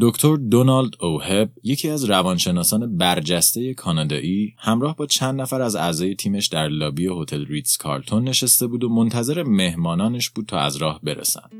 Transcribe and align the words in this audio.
دکتر 0.00 0.36
دونالد 0.36 0.92
اوهب 1.00 1.50
یکی 1.62 1.88
از 1.88 2.04
روانشناسان 2.04 2.96
برجسته 2.96 3.74
کانادایی 3.74 4.54
همراه 4.58 4.96
با 4.96 5.06
چند 5.06 5.40
نفر 5.40 5.62
از 5.62 5.76
اعضای 5.76 6.14
تیمش 6.14 6.46
در 6.46 6.68
لابی 6.68 7.08
هتل 7.20 7.44
ریتز 7.46 7.76
کارتون 7.76 8.28
نشسته 8.28 8.66
بود 8.66 8.84
و 8.84 8.88
منتظر 8.88 9.42
مهمانانش 9.42 10.30
بود 10.30 10.46
تا 10.46 10.58
از 10.58 10.76
راه 10.76 11.00
برسن. 11.02 11.50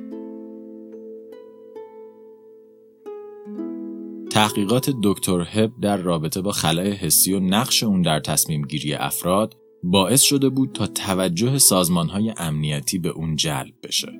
تحقیقات 4.30 4.94
دکتر 5.02 5.40
هب 5.40 5.72
در 5.80 5.96
رابطه 5.96 6.40
با 6.40 6.52
خلای 6.52 6.92
حسی 6.92 7.32
و 7.32 7.40
نقش 7.40 7.82
اون 7.82 8.02
در 8.02 8.20
تصمیم 8.20 8.62
گیری 8.62 8.94
افراد 8.94 9.56
باعث 9.82 10.22
شده 10.22 10.48
بود 10.48 10.72
تا 10.72 10.86
توجه 10.86 11.58
سازمان 11.58 12.08
های 12.08 12.34
امنیتی 12.36 12.98
به 12.98 13.08
اون 13.08 13.36
جلب 13.36 13.74
بشه 13.82 14.12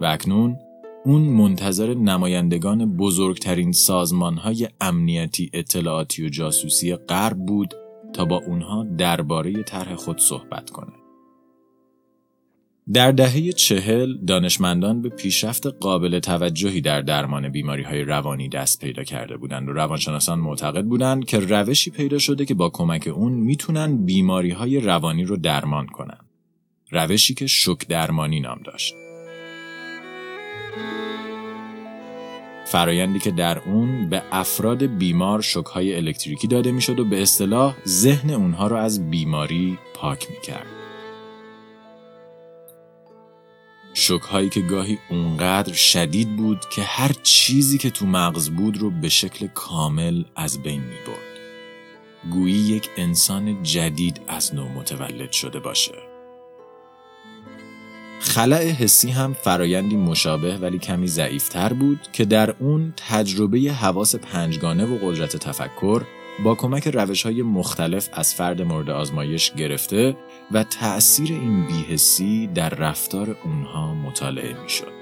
و 0.00 0.04
اکنون 0.04 0.56
اون 1.04 1.22
منتظر 1.22 1.94
نمایندگان 1.94 2.96
بزرگترین 2.96 3.72
سازمان 3.72 4.36
های 4.36 4.68
امنیتی 4.80 5.50
اطلاعاتی 5.52 6.26
و 6.26 6.28
جاسوسی 6.28 6.94
غرب 6.94 7.36
بود 7.46 7.74
تا 8.12 8.24
با 8.24 8.36
اونها 8.46 8.86
درباره 8.98 9.62
طرح 9.62 9.94
خود 9.94 10.18
صحبت 10.18 10.70
کنه. 10.70 10.92
در 12.92 13.12
دهه 13.12 13.52
چهل 13.52 14.24
دانشمندان 14.26 15.02
به 15.02 15.08
پیشرفت 15.08 15.66
قابل 15.66 16.18
توجهی 16.18 16.80
در 16.80 17.00
درمان 17.00 17.48
بیماری 17.48 17.82
های 17.82 18.04
روانی 18.04 18.48
دست 18.48 18.80
پیدا 18.80 19.04
کرده 19.04 19.36
بودند 19.36 19.68
و 19.68 19.72
روانشناسان 19.72 20.38
معتقد 20.38 20.84
بودند 20.84 21.24
که 21.24 21.38
روشی 21.38 21.90
پیدا 21.90 22.18
شده 22.18 22.44
که 22.44 22.54
با 22.54 22.68
کمک 22.68 23.08
اون 23.14 23.32
می‌تونن 23.32 24.04
بیماری 24.04 24.50
های 24.50 24.80
روانی 24.80 25.24
رو 25.24 25.36
درمان 25.36 25.86
کنن. 25.86 26.20
روشی 26.90 27.34
که 27.34 27.46
شک 27.46 27.88
درمانی 27.88 28.40
نام 28.40 28.60
داشت. 28.64 28.94
فرایندی 32.66 33.18
که 33.18 33.30
در 33.30 33.58
اون 33.58 34.08
به 34.08 34.22
افراد 34.32 34.82
بیمار 34.82 35.42
شکهای 35.42 35.96
الکتریکی 35.96 36.46
داده 36.46 36.72
می‌شد 36.72 37.00
و 37.00 37.04
به 37.04 37.22
اصطلاح 37.22 37.76
ذهن 37.86 38.30
اونها 38.30 38.66
رو 38.66 38.76
از 38.76 39.10
بیماری 39.10 39.78
پاک 39.94 40.30
می‌کرد. 40.30 40.66
شکهایی 43.94 44.48
که 44.48 44.60
گاهی 44.60 44.98
اونقدر 45.10 45.72
شدید 45.72 46.36
بود 46.36 46.60
که 46.70 46.82
هر 46.82 47.12
چیزی 47.22 47.78
که 47.78 47.90
تو 47.90 48.06
مغز 48.06 48.50
بود 48.50 48.78
رو 48.78 48.90
به 48.90 49.08
شکل 49.08 49.46
کامل 49.46 50.24
از 50.36 50.62
بین 50.62 50.80
می 50.80 50.96
برد. 51.06 51.30
گویی 52.32 52.54
یک 52.54 52.90
انسان 52.96 53.62
جدید 53.62 54.20
از 54.28 54.54
نو 54.54 54.68
متولد 54.68 55.32
شده 55.32 55.60
باشه. 55.60 56.09
خلع 58.20 58.70
حسی 58.70 59.10
هم 59.10 59.32
فرایندی 59.32 59.96
مشابه 59.96 60.56
ولی 60.56 60.78
کمی 60.78 61.06
ضعیفتر 61.06 61.72
بود 61.72 62.00
که 62.12 62.24
در 62.24 62.54
اون 62.58 62.92
تجربه 62.96 63.58
حواس 63.58 64.14
پنجگانه 64.14 64.84
و 64.84 64.98
قدرت 65.02 65.36
تفکر 65.36 66.02
با 66.44 66.54
کمک 66.54 66.88
روش 66.88 67.22
های 67.22 67.42
مختلف 67.42 68.08
از 68.12 68.34
فرد 68.34 68.62
مورد 68.62 68.90
آزمایش 68.90 69.52
گرفته 69.52 70.16
و 70.52 70.64
تأثیر 70.64 71.32
این 71.32 71.66
بیهسی 71.66 72.46
در 72.46 72.68
رفتار 72.68 73.36
اونها 73.44 73.94
مطالعه 73.94 74.62
می 74.62 74.68
شد. 74.68 75.00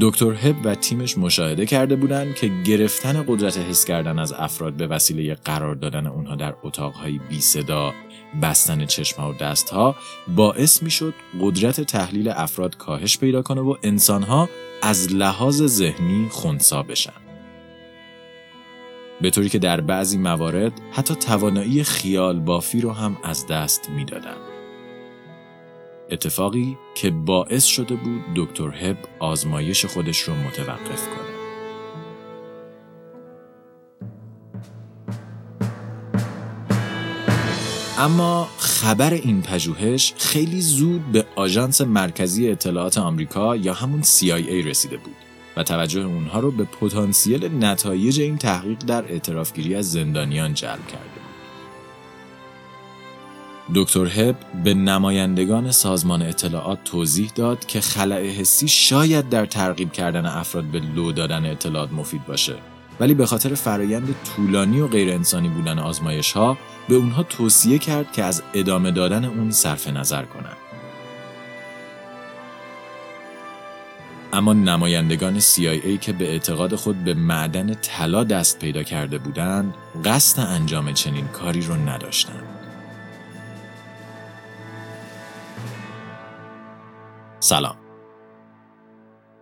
دکتر 0.00 0.32
هب 0.32 0.56
و 0.64 0.74
تیمش 0.74 1.18
مشاهده 1.18 1.66
کرده 1.66 1.96
بودند 1.96 2.34
که 2.34 2.50
گرفتن 2.64 3.24
قدرت 3.28 3.58
حس 3.58 3.84
کردن 3.84 4.18
از 4.18 4.32
افراد 4.32 4.72
به 4.72 4.86
وسیله 4.86 5.34
قرار 5.34 5.74
دادن 5.74 6.06
اونها 6.06 6.34
در 6.34 6.54
اتاقهای 6.62 7.20
بی 7.28 7.40
صدا، 7.40 7.94
بستن 8.42 8.86
چشمها 8.86 9.30
و 9.30 9.34
دستها 9.34 9.96
باعث 10.28 10.82
می 10.82 10.90
شد 10.90 11.14
قدرت 11.40 11.80
تحلیل 11.80 12.28
افراد 12.28 12.76
کاهش 12.76 13.18
پیدا 13.18 13.42
کنه 13.42 13.60
و 13.60 13.76
انسانها 13.82 14.48
از 14.82 15.12
لحاظ 15.12 15.62
ذهنی 15.62 16.28
خونسا 16.30 16.82
بشن. 16.82 17.12
به 19.20 19.30
طوری 19.30 19.48
که 19.48 19.58
در 19.58 19.80
بعضی 19.80 20.18
موارد 20.18 20.72
حتی 20.92 21.14
توانایی 21.14 21.84
خیال 21.84 22.40
بافی 22.40 22.80
رو 22.80 22.92
هم 22.92 23.16
از 23.24 23.46
دست 23.46 23.90
می‌دادند. 23.90 24.48
اتفاقی 26.10 26.78
که 26.94 27.10
باعث 27.10 27.64
شده 27.64 27.94
بود 27.94 28.20
دکتر 28.36 28.70
هب 28.70 28.96
آزمایش 29.18 29.84
خودش 29.84 30.20
رو 30.20 30.34
متوقف 30.34 31.08
کنه. 31.08 31.27
اما 37.98 38.48
خبر 38.58 39.14
این 39.14 39.42
پژوهش 39.42 40.14
خیلی 40.18 40.60
زود 40.60 41.12
به 41.12 41.26
آژانس 41.36 41.80
مرکزی 41.80 42.50
اطلاعات 42.50 42.98
آمریکا 42.98 43.56
یا 43.56 43.74
همون 43.74 44.02
CIA 44.02 44.66
رسیده 44.66 44.96
بود. 44.96 45.14
و 45.56 45.62
توجه 45.62 46.00
اونها 46.00 46.40
رو 46.40 46.50
به 46.50 46.64
پتانسیل 46.64 47.64
نتایج 47.64 48.20
این 48.20 48.38
تحقیق 48.38 48.78
در 48.78 49.04
اعترافگیری 49.04 49.74
از 49.74 49.92
زندانیان 49.92 50.54
جلب 50.54 50.86
کرده. 50.86 51.20
دکتر 53.74 54.06
هب 54.06 54.36
به 54.64 54.74
نمایندگان 54.74 55.70
سازمان 55.70 56.22
اطلاعات 56.22 56.84
توضیح 56.84 57.30
داد 57.34 57.66
که 57.66 57.80
خلع 57.80 58.26
حسی 58.26 58.68
شاید 58.68 59.28
در 59.28 59.46
ترغیب 59.46 59.92
کردن 59.92 60.26
افراد 60.26 60.64
به 60.64 60.80
لو 60.80 61.12
دادن 61.12 61.46
اطلاعات 61.46 61.92
مفید 61.92 62.26
باشه 62.26 62.54
ولی 63.00 63.14
به 63.14 63.26
خاطر 63.26 63.54
فرایند 63.54 64.14
طولانی 64.36 64.80
و 64.80 64.88
غیر 64.88 65.10
انسانی 65.12 65.48
بودن 65.48 65.78
آزمایش 65.78 66.32
ها 66.32 66.58
به 66.88 66.94
اونها 66.94 67.22
توصیه 67.22 67.78
کرد 67.78 68.12
که 68.12 68.24
از 68.24 68.42
ادامه 68.54 68.90
دادن 68.90 69.24
اون 69.24 69.50
صرف 69.50 69.88
نظر 69.88 70.24
کنند. 70.24 70.56
اما 74.32 74.52
نمایندگان 74.52 75.40
CIA 75.40 75.98
که 76.00 76.12
به 76.12 76.28
اعتقاد 76.28 76.74
خود 76.74 77.04
به 77.04 77.14
معدن 77.14 77.74
طلا 77.74 78.24
دست 78.24 78.58
پیدا 78.58 78.82
کرده 78.82 79.18
بودند 79.18 79.74
قصد 80.04 80.40
انجام 80.40 80.92
چنین 80.92 81.28
کاری 81.28 81.60
رو 81.60 81.74
نداشتند. 81.74 82.42
سلام 87.40 87.87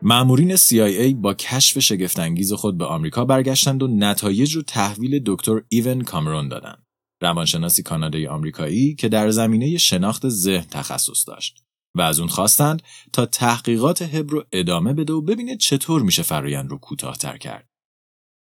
مأمورین 0.09 0.57
CIA 0.57 1.15
با 1.15 1.35
کشف 1.35 1.79
شگفتانگیز 1.79 2.53
خود 2.53 2.79
به 2.79 2.85
آمریکا 2.85 3.25
برگشتند 3.25 3.83
و 3.83 3.89
نتایج 3.89 4.57
رو 4.57 4.63
تحویل 4.63 5.23
دکتر 5.27 5.63
ایون 5.69 6.03
کامرون 6.03 6.49
دادند. 6.49 6.87
روانشناسی 7.23 7.83
کانادایی 7.83 8.27
آمریکایی 8.27 8.95
که 8.95 9.09
در 9.09 9.31
زمینه 9.31 9.79
شناخت 9.79 10.29
ذهن 10.29 10.67
تخصص 10.71 11.29
داشت. 11.29 11.65
و 11.95 12.01
از 12.01 12.19
اون 12.19 12.29
خواستند 12.29 12.83
تا 13.13 13.27
تحقیقات 13.27 14.03
هب 14.03 14.31
رو 14.31 14.45
ادامه 14.53 14.93
بده 14.93 15.13
و 15.13 15.21
ببینه 15.21 15.57
چطور 15.57 16.03
میشه 16.03 16.23
فرایند 16.23 16.71
رو 16.71 16.79
کوتاهتر 16.79 17.37
کرد. 17.37 17.69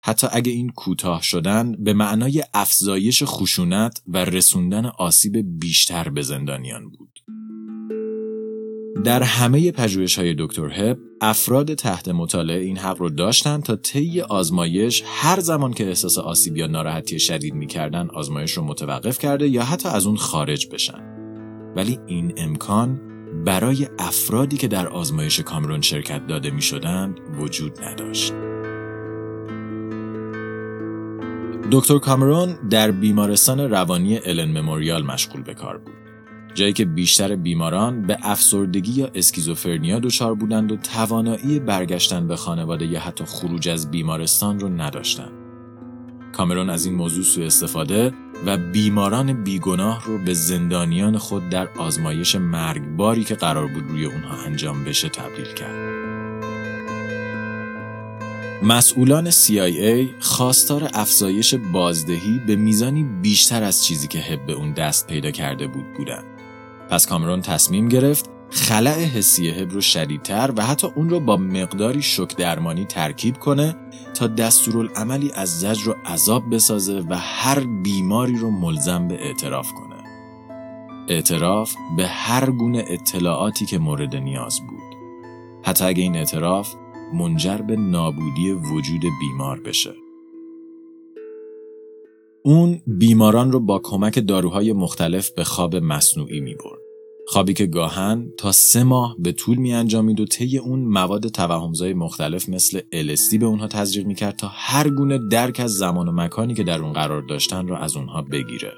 حتی 0.05 0.27
اگه 0.31 0.51
این 0.51 0.69
کوتاه 0.69 1.21
شدن 1.21 1.83
به 1.83 1.93
معنای 1.93 2.43
افزایش 2.53 3.23
خشونت 3.25 4.01
و 4.07 4.25
رسوندن 4.25 4.85
آسیب 4.85 5.59
بیشتر 5.59 6.09
به 6.09 6.21
زندانیان 6.21 6.89
بود. 6.89 7.19
در 9.03 9.23
همه 9.23 9.71
پژوهش 9.71 10.19
های 10.19 10.35
دکتر 10.39 10.69
هب 10.69 10.97
افراد 11.21 11.73
تحت 11.73 12.07
مطالعه 12.07 12.59
این 12.61 12.77
حق 12.77 12.97
رو 12.97 13.09
داشتند 13.09 13.63
تا 13.63 13.75
طی 13.75 14.21
آزمایش 14.21 15.03
هر 15.05 15.39
زمان 15.39 15.73
که 15.73 15.87
احساس 15.87 16.17
آسیب 16.17 16.57
یا 16.57 16.67
ناراحتی 16.67 17.19
شدید 17.19 17.53
می‌کردن 17.53 18.09
آزمایش 18.09 18.51
رو 18.51 18.63
متوقف 18.63 19.19
کرده 19.19 19.47
یا 19.47 19.63
حتی 19.63 19.89
از 19.89 20.05
اون 20.05 20.17
خارج 20.17 20.67
بشن 20.67 21.01
ولی 21.75 21.99
این 22.07 22.33
امکان 22.37 23.01
برای 23.45 23.87
افرادی 23.99 24.57
که 24.57 24.67
در 24.67 24.87
آزمایش 24.87 25.39
کامرون 25.39 25.81
شرکت 25.81 26.27
داده 26.27 26.51
می 26.51 26.61
شدند 26.61 27.19
وجود 27.39 27.83
نداشت. 27.83 28.33
دکتر 31.71 31.97
کامرون 31.97 32.69
در 32.69 32.91
بیمارستان 32.91 33.59
روانی 33.59 34.17
الن 34.17 34.59
مموریال 34.59 35.05
مشغول 35.05 35.41
به 35.41 35.53
کار 35.53 35.77
بود. 35.77 36.02
جایی 36.53 36.73
که 36.73 36.85
بیشتر 36.85 37.35
بیماران 37.35 38.01
به 38.01 38.17
افسردگی 38.21 38.91
یا 38.91 39.09
اسکیزوفرنیا 39.15 39.99
دچار 39.99 40.35
بودند 40.35 40.71
و 40.71 40.77
توانایی 40.77 41.59
برگشتن 41.59 42.27
به 42.27 42.35
خانواده 42.35 42.85
یا 42.85 42.99
حتی 42.99 43.25
خروج 43.25 43.69
از 43.69 43.91
بیمارستان 43.91 44.59
رو 44.59 44.69
نداشتند. 44.69 45.31
کامرون 46.31 46.69
از 46.69 46.85
این 46.85 46.95
موضوع 46.95 47.23
سوء 47.23 47.45
استفاده 47.45 48.13
و 48.45 48.57
بیماران 48.57 49.43
بیگناه 49.43 50.05
رو 50.05 50.17
به 50.17 50.33
زندانیان 50.33 51.17
خود 51.17 51.49
در 51.49 51.67
آزمایش 51.77 52.35
مرگباری 52.35 53.23
که 53.23 53.35
قرار 53.35 53.67
بود 53.67 53.83
روی 53.87 54.05
اونها 54.05 54.45
انجام 54.45 54.83
بشه 54.83 55.09
تبدیل 55.09 55.53
کرد. 55.53 55.93
مسئولان 58.63 59.31
CIA 59.31 60.07
خواستار 60.19 60.89
افزایش 60.93 61.53
بازدهی 61.53 62.41
به 62.47 62.55
میزانی 62.55 63.03
بیشتر 63.03 63.63
از 63.63 63.83
چیزی 63.83 64.07
که 64.07 64.19
هب 64.19 64.45
به 64.45 64.53
اون 64.53 64.73
دست 64.73 65.07
پیدا 65.07 65.31
کرده 65.31 65.67
بود 65.67 65.85
بودند. 65.97 66.32
پس 66.89 67.07
کامرون 67.07 67.41
تصمیم 67.41 67.87
گرفت 67.87 68.29
خلع 68.49 69.03
حسی 69.03 69.49
هب 69.49 69.71
رو 69.71 69.81
شدیدتر 69.81 70.53
و 70.57 70.61
حتی 70.61 70.87
اون 70.95 71.09
رو 71.09 71.19
با 71.19 71.37
مقداری 71.37 72.01
شک 72.01 72.35
درمانی 72.37 72.85
ترکیب 72.85 73.37
کنه 73.37 73.75
تا 74.13 74.27
دستورالعملی 74.27 75.31
از 75.31 75.59
زجر 75.59 75.89
و 75.89 75.95
عذاب 76.05 76.55
بسازه 76.55 76.99
و 77.09 77.15
هر 77.15 77.59
بیماری 77.59 78.37
رو 78.37 78.51
ملزم 78.51 79.07
به 79.07 79.25
اعتراف 79.25 79.71
کنه. 79.71 79.95
اعتراف 81.09 81.75
به 81.97 82.07
هر 82.07 82.49
گونه 82.49 82.85
اطلاعاتی 82.87 83.65
که 83.65 83.77
مورد 83.77 84.15
نیاز 84.15 84.59
بود. 84.59 84.95
حتی 85.63 85.85
اگه 85.85 86.03
این 86.03 86.15
اعتراف 86.15 86.73
منجر 87.13 87.57
به 87.57 87.75
نابودی 87.75 88.51
وجود 88.51 89.01
بیمار 89.19 89.59
بشه. 89.59 90.02
اون 92.45 92.81
بیماران 92.87 93.51
رو 93.51 93.59
با 93.59 93.79
کمک 93.79 94.27
داروهای 94.27 94.73
مختلف 94.73 95.29
به 95.29 95.43
خواب 95.43 95.75
مصنوعی 95.75 96.39
می 96.39 96.55
برد. 96.55 96.79
خوابی 97.27 97.53
که 97.53 97.65
گاهن 97.65 98.33
تا 98.37 98.51
سه 98.51 98.83
ماه 98.83 99.15
به 99.19 99.31
طول 99.31 99.57
می 99.57 99.73
انجامید 99.73 100.19
و 100.19 100.25
طی 100.25 100.57
اون 100.57 100.79
مواد 100.79 101.27
توهمزای 101.27 101.93
مختلف 101.93 102.49
مثل 102.49 102.79
LSD 102.79 103.37
به 103.39 103.45
اونها 103.45 103.67
تزریق 103.67 104.05
می 104.05 104.15
کرد 104.15 104.35
تا 104.35 104.47
هر 104.51 104.89
گونه 104.89 105.17
درک 105.17 105.59
از 105.59 105.73
زمان 105.73 106.07
و 106.07 106.11
مکانی 106.11 106.53
که 106.53 106.63
در 106.63 106.81
اون 106.81 106.93
قرار 106.93 107.21
داشتن 107.21 107.67
رو 107.67 107.75
از 107.75 107.95
اونها 107.95 108.21
بگیره. 108.21 108.73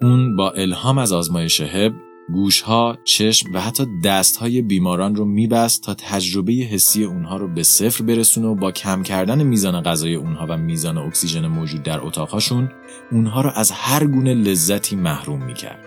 اون 0.00 0.36
با 0.36 0.50
الهام 0.50 0.98
از 0.98 1.12
آزمایش 1.12 1.60
هب 1.60 1.92
گوشها، 2.28 2.98
چشم 3.04 3.52
و 3.54 3.60
حتی 3.60 3.86
دستهای 4.04 4.62
بیماران 4.62 5.14
رو 5.14 5.24
میبست 5.24 5.82
تا 5.82 5.94
تجربه 5.94 6.52
حسی 6.52 7.04
اونها 7.04 7.36
رو 7.36 7.48
به 7.48 7.62
صفر 7.62 8.04
برسونه 8.04 8.46
و 8.46 8.54
با 8.54 8.72
کم 8.72 9.02
کردن 9.02 9.42
میزان 9.42 9.82
غذای 9.82 10.14
اونها 10.14 10.46
و 10.48 10.56
میزان 10.56 10.98
اکسیژن 10.98 11.46
موجود 11.46 11.82
در 11.82 12.00
اتاقهاشون 12.00 12.70
اونها 13.12 13.40
رو 13.40 13.50
از 13.54 13.70
هر 13.70 14.06
گونه 14.06 14.34
لذتی 14.34 14.96
محروم 14.96 15.44
می‌کرد. 15.44 15.84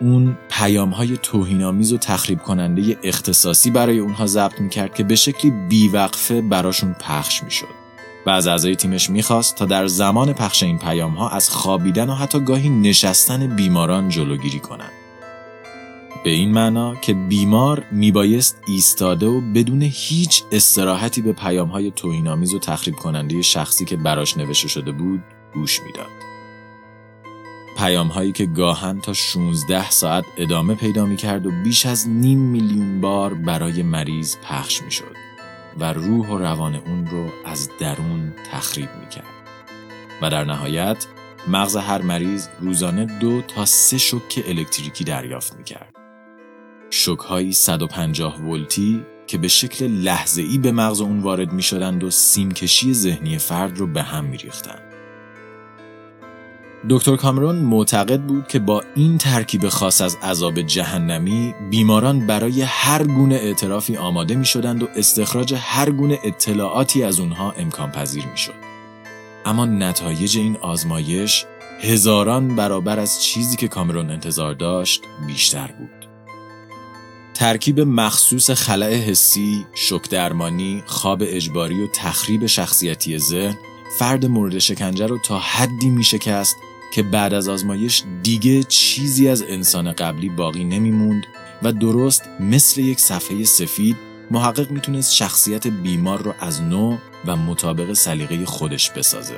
اون 0.00 0.38
پیام 0.50 0.90
های 0.90 1.18
توهینآمیز 1.22 1.92
و 1.92 1.98
تخریب 1.98 2.38
کننده 2.38 2.98
اختصاصی 3.02 3.70
برای 3.70 3.98
اونها 3.98 4.26
ضبط 4.26 4.60
می‌کرد 4.60 4.94
که 4.94 5.04
به 5.04 5.16
شکلی 5.16 5.52
بیوقفه 5.68 6.40
براشون 6.40 6.92
پخش 6.92 7.42
می‌شد. 7.42 7.84
و 8.26 8.30
از 8.30 8.46
اعضای 8.46 8.76
تیمش 8.76 9.10
می‌خواست 9.10 9.56
تا 9.56 9.64
در 9.64 9.86
زمان 9.86 10.32
پخش 10.32 10.62
این 10.62 10.78
پیام 10.78 11.14
ها 11.14 11.28
از 11.28 11.50
خوابیدن 11.50 12.10
و 12.10 12.14
حتی 12.14 12.40
گاهی 12.40 12.68
نشستن 12.68 13.56
بیماران 13.56 14.08
جلوگیری 14.08 14.60
کنند. 14.60 15.03
به 16.24 16.30
این 16.30 16.52
معنا 16.52 16.94
که 16.94 17.14
بیمار 17.14 17.84
میبایست 17.92 18.62
ایستاده 18.66 19.26
و 19.26 19.40
بدون 19.40 19.82
هیچ 19.82 20.42
استراحتی 20.52 21.22
به 21.22 21.32
پیام 21.32 21.68
های 21.68 21.90
توهینآمیز 21.90 22.54
و 22.54 22.58
تخریب 22.58 22.94
کننده 22.94 23.42
شخصی 23.42 23.84
که 23.84 23.96
براش 23.96 24.36
نوشته 24.36 24.68
شده 24.68 24.92
بود 24.92 25.22
گوش 25.54 25.80
می‌داد. 25.80 26.10
پیام 27.76 28.08
هایی 28.08 28.32
که 28.32 28.46
گاهن 28.46 29.00
تا 29.00 29.12
16 29.12 29.90
ساعت 29.90 30.24
ادامه 30.36 30.74
پیدا 30.74 31.06
می 31.06 31.16
کرد 31.16 31.46
و 31.46 31.50
بیش 31.64 31.86
از 31.86 32.08
نیم 32.08 32.38
میلیون 32.38 33.00
بار 33.00 33.34
برای 33.34 33.82
مریض 33.82 34.36
پخش 34.36 34.82
می 34.82 34.90
شد 34.90 35.16
و 35.78 35.92
روح 35.92 36.28
و 36.28 36.38
روان 36.38 36.74
اون 36.74 37.06
رو 37.06 37.28
از 37.44 37.70
درون 37.80 38.34
تخریب 38.52 38.88
می 39.00 39.08
کرد. 39.08 39.24
و 40.22 40.30
در 40.30 40.44
نهایت 40.44 41.06
مغز 41.48 41.76
هر 41.76 42.02
مریض 42.02 42.48
روزانه 42.60 43.18
دو 43.18 43.42
تا 43.42 43.64
سه 43.64 43.98
شوک 43.98 44.44
الکتریکی 44.46 45.04
دریافت 45.04 45.56
می 45.56 45.64
کرد. 45.64 45.93
شوک 46.96 47.18
های 47.18 47.52
150 47.52 48.40
ولتی 48.40 49.02
که 49.26 49.38
به 49.38 49.48
شکل 49.48 49.86
لحظه 49.86 50.42
ای 50.42 50.58
به 50.58 50.72
مغز 50.72 51.00
اون 51.00 51.20
وارد 51.20 51.52
می 51.52 51.62
شدند 51.62 52.04
و 52.04 52.10
سیمکشی 52.10 52.94
ذهنی 52.94 53.38
فرد 53.38 53.78
رو 53.78 53.86
به 53.86 54.02
هم 54.02 54.24
می 54.24 54.36
ریختند. 54.36 54.82
دکتر 56.90 57.16
کامرون 57.16 57.56
معتقد 57.56 58.20
بود 58.20 58.48
که 58.48 58.58
با 58.58 58.82
این 58.94 59.18
ترکیب 59.18 59.68
خاص 59.68 60.00
از 60.00 60.16
عذاب 60.22 60.62
جهنمی 60.62 61.54
بیماران 61.70 62.26
برای 62.26 62.62
هر 62.62 63.02
گونه 63.06 63.34
اعترافی 63.34 63.96
آماده 63.96 64.34
می 64.34 64.44
شدند 64.44 64.82
و 64.82 64.88
استخراج 64.96 65.54
هر 65.58 65.90
گونه 65.90 66.18
اطلاعاتی 66.24 67.02
از 67.02 67.20
اونها 67.20 67.50
امکان 67.50 67.90
پذیر 67.90 68.26
می 68.26 68.38
شد. 68.38 68.54
اما 69.46 69.66
نتایج 69.66 70.38
این 70.38 70.56
آزمایش 70.56 71.44
هزاران 71.80 72.56
برابر 72.56 73.00
از 73.00 73.22
چیزی 73.22 73.56
که 73.56 73.68
کامرون 73.68 74.10
انتظار 74.10 74.54
داشت 74.54 75.02
بیشتر 75.26 75.70
بود. 75.78 76.03
ترکیب 77.34 77.80
مخصوص 77.80 78.50
خلع 78.50 78.94
حسی، 78.94 79.66
شک 79.74 80.08
درمانی، 80.10 80.82
خواب 80.86 81.22
اجباری 81.22 81.82
و 81.82 81.86
تخریب 81.86 82.46
شخصیتی 82.46 83.18
ذهن 83.18 83.58
فرد 83.98 84.26
مورد 84.26 84.58
شکنجه 84.58 85.06
رو 85.06 85.18
تا 85.18 85.38
حدی 85.38 85.90
می 85.90 86.04
شکست 86.04 86.56
که 86.92 87.02
بعد 87.02 87.34
از 87.34 87.48
آزمایش 87.48 88.02
دیگه 88.22 88.62
چیزی 88.62 89.28
از 89.28 89.42
انسان 89.42 89.92
قبلی 89.92 90.28
باقی 90.28 90.64
نمیموند 90.64 91.22
و 91.62 91.72
درست 91.72 92.22
مثل 92.40 92.80
یک 92.80 93.00
صفحه 93.00 93.44
سفید 93.44 93.96
محقق 94.30 94.70
می‌تونست 94.70 95.14
شخصیت 95.14 95.66
بیمار 95.66 96.22
رو 96.22 96.34
از 96.40 96.62
نو 96.62 96.96
و 97.26 97.36
مطابق 97.36 97.92
سلیقه 97.92 98.44
خودش 98.44 98.90
بسازه. 98.90 99.36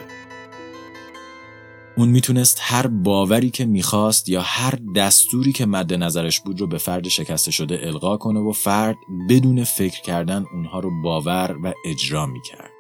اون 1.99 2.09
می‌تونست 2.09 2.59
هر 2.61 2.87
باوری 2.87 3.51
که 3.51 3.65
می‌خواست 3.65 4.29
یا 4.29 4.43
هر 4.43 4.79
دستوری 4.97 5.53
که 5.53 5.67
مد 5.67 5.95
نظرش 5.95 6.41
بود 6.41 6.61
رو 6.61 6.67
به 6.67 6.79
فرد 6.79 7.09
شکسته 7.09 7.51
شده 7.51 7.81
القا 7.83 8.17
کنه 8.17 8.41
و 8.41 8.53
فرد 8.53 8.97
بدون 9.29 9.65
فکر 9.65 10.03
کردن 10.03 10.45
اونها 10.53 10.81
رو 10.81 11.03
باور 11.03 11.57
و 11.63 11.73
اجرا 11.87 12.27
می‌کرد. 12.27 12.71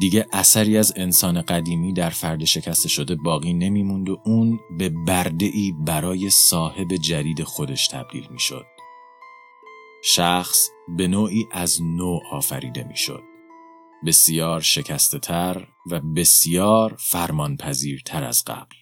دیگه 0.00 0.26
اثری 0.32 0.78
از 0.78 0.92
انسان 0.96 1.42
قدیمی 1.42 1.92
در 1.92 2.10
فرد 2.10 2.44
شکسته 2.44 2.88
شده 2.88 3.14
باقی 3.14 3.52
نمیموند 3.52 4.08
و 4.08 4.18
اون 4.24 4.60
به 4.78 4.88
برده 4.88 5.46
ای 5.46 5.74
برای 5.86 6.30
صاحب 6.30 6.96
جدید 6.96 7.42
خودش 7.42 7.88
تبدیل 7.88 8.26
می‌شد. 8.30 8.66
شخص 10.04 10.68
به 10.96 11.08
نوعی 11.08 11.46
از 11.52 11.82
نوع 11.82 12.22
آفریده 12.32 12.84
می‌شد. 12.84 13.22
بسیار 14.06 14.60
شکسته 14.60 15.18
تر 15.18 15.66
و 15.90 16.00
بسیار 16.00 16.96
فرمانپذیرتر 16.98 18.24
از 18.24 18.44
قبل. 18.46 18.76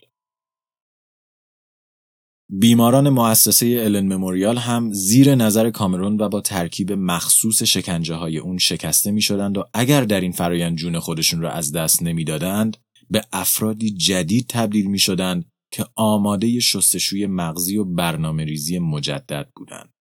بیماران 2.49 3.09
مؤسسه 3.09 3.67
الن 3.85 4.15
مموریال 4.15 4.59
هم 4.59 4.93
زیر 4.93 5.35
نظر 5.35 5.71
کامرون 5.71 6.21
و 6.21 6.29
با 6.29 6.41
ترکیب 6.41 6.93
مخصوص 6.93 7.63
شکنجه 7.63 8.15
های 8.15 8.39
اون 8.39 8.59
شکسته 8.59 9.11
می 9.11 9.23
شدند 9.23 9.59
و 9.59 9.65
اگر 9.75 10.05
در 10.05 10.21
این 10.21 10.33
فرایند 10.33 10.77
جون 10.77 10.99
خودشون 10.99 11.41
را 11.41 11.51
از 11.51 11.73
دست 11.73 12.03
نمی‌دادند 12.03 12.77
به 13.11 13.25
افرادی 13.33 13.91
جدید 13.91 14.47
تبدیل 14.49 14.87
می 14.87 14.99
شدند 14.99 15.45
که 15.71 15.87
آماده 15.95 16.61
شستشوی 16.61 17.27
مغزی 17.27 17.77
و 17.77 17.85
برنامه 17.85 18.45
ریزی 18.45 18.79
مجدد 18.79 19.51
بودند. 19.57 19.94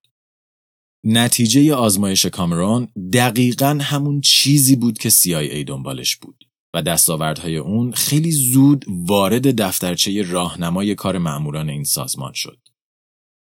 نتیجه 1.04 1.74
آزمایش 1.74 2.26
کامرون 2.26 2.88
دقیقا 3.12 3.78
همون 3.82 4.20
چیزی 4.20 4.76
بود 4.76 4.98
که 4.98 5.10
CIA 5.10 5.64
دنبالش 5.66 6.16
بود. 6.16 6.44
و 6.74 6.82
دستاوردهای 6.82 7.56
اون 7.56 7.92
خیلی 7.92 8.32
زود 8.32 8.84
وارد 8.88 9.62
دفترچه 9.62 10.22
راهنمای 10.22 10.94
کار 10.94 11.18
مأموران 11.18 11.70
این 11.70 11.84
سازمان 11.84 12.32
شد. 12.32 12.58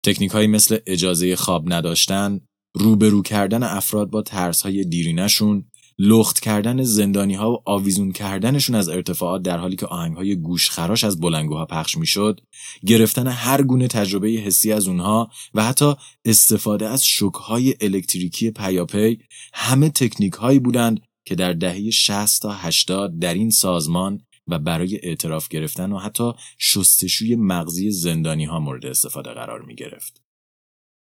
تکنیک 0.05 0.35
مثل 0.35 0.77
اجازه 0.87 1.35
خواب 1.35 1.73
نداشتن، 1.73 2.39
روبرو 2.75 3.21
کردن 3.21 3.63
افراد 3.63 4.09
با 4.09 4.21
ترسهای 4.21 4.83
دیرینشون، 4.83 5.70
لخت 6.03 6.39
کردن 6.39 6.83
زندانی 6.83 7.33
ها 7.33 7.51
و 7.51 7.61
آویزون 7.65 8.11
کردنشون 8.11 8.75
از 8.75 8.89
ارتفاعات 8.89 9.41
در 9.41 9.57
حالی 9.57 9.75
که 9.75 9.85
آهنگ 9.85 10.15
های 10.15 10.35
گوشخراش 10.35 11.03
از 11.03 11.19
بلنگوها 11.19 11.65
پخش 11.65 11.97
می‌شد، 11.97 12.39
گرفتن 12.85 13.27
هر 13.27 13.61
گونه 13.61 13.87
تجربه 13.87 14.27
حسی 14.27 14.71
از 14.71 14.87
اونها 14.87 15.29
و 15.53 15.63
حتی 15.63 15.93
استفاده 16.25 16.89
از 16.89 17.05
شوکهای 17.05 17.75
الکتریکی 17.81 18.51
پیاپی 18.51 19.19
همه 19.53 19.89
تکنیک 19.89 20.33
هایی 20.33 20.59
بودند 20.59 20.99
که 21.25 21.35
در 21.35 21.53
دهه 21.53 21.89
60 21.89 22.41
تا 22.41 22.53
80 22.53 23.19
در 23.19 23.33
این 23.33 23.49
سازمان 23.49 24.21
و 24.47 24.59
برای 24.59 24.99
اعتراف 25.03 25.47
گرفتن 25.47 25.91
و 25.91 25.97
حتی 25.97 26.31
شستشوی 26.57 27.35
مغزی 27.35 27.91
زندانی 27.91 28.45
ها 28.45 28.59
مورد 28.59 28.85
استفاده 28.85 29.33
قرار 29.33 29.61
می 29.61 29.75
گرفت. 29.75 30.21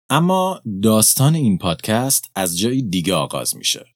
اما 0.09 0.61
داستان 0.81 1.35
این 1.35 1.57
پادکست 1.57 2.31
از 2.35 2.59
جای 2.59 2.81
دیگه 2.81 3.13
آغاز 3.13 3.57
میشه. 3.57 3.94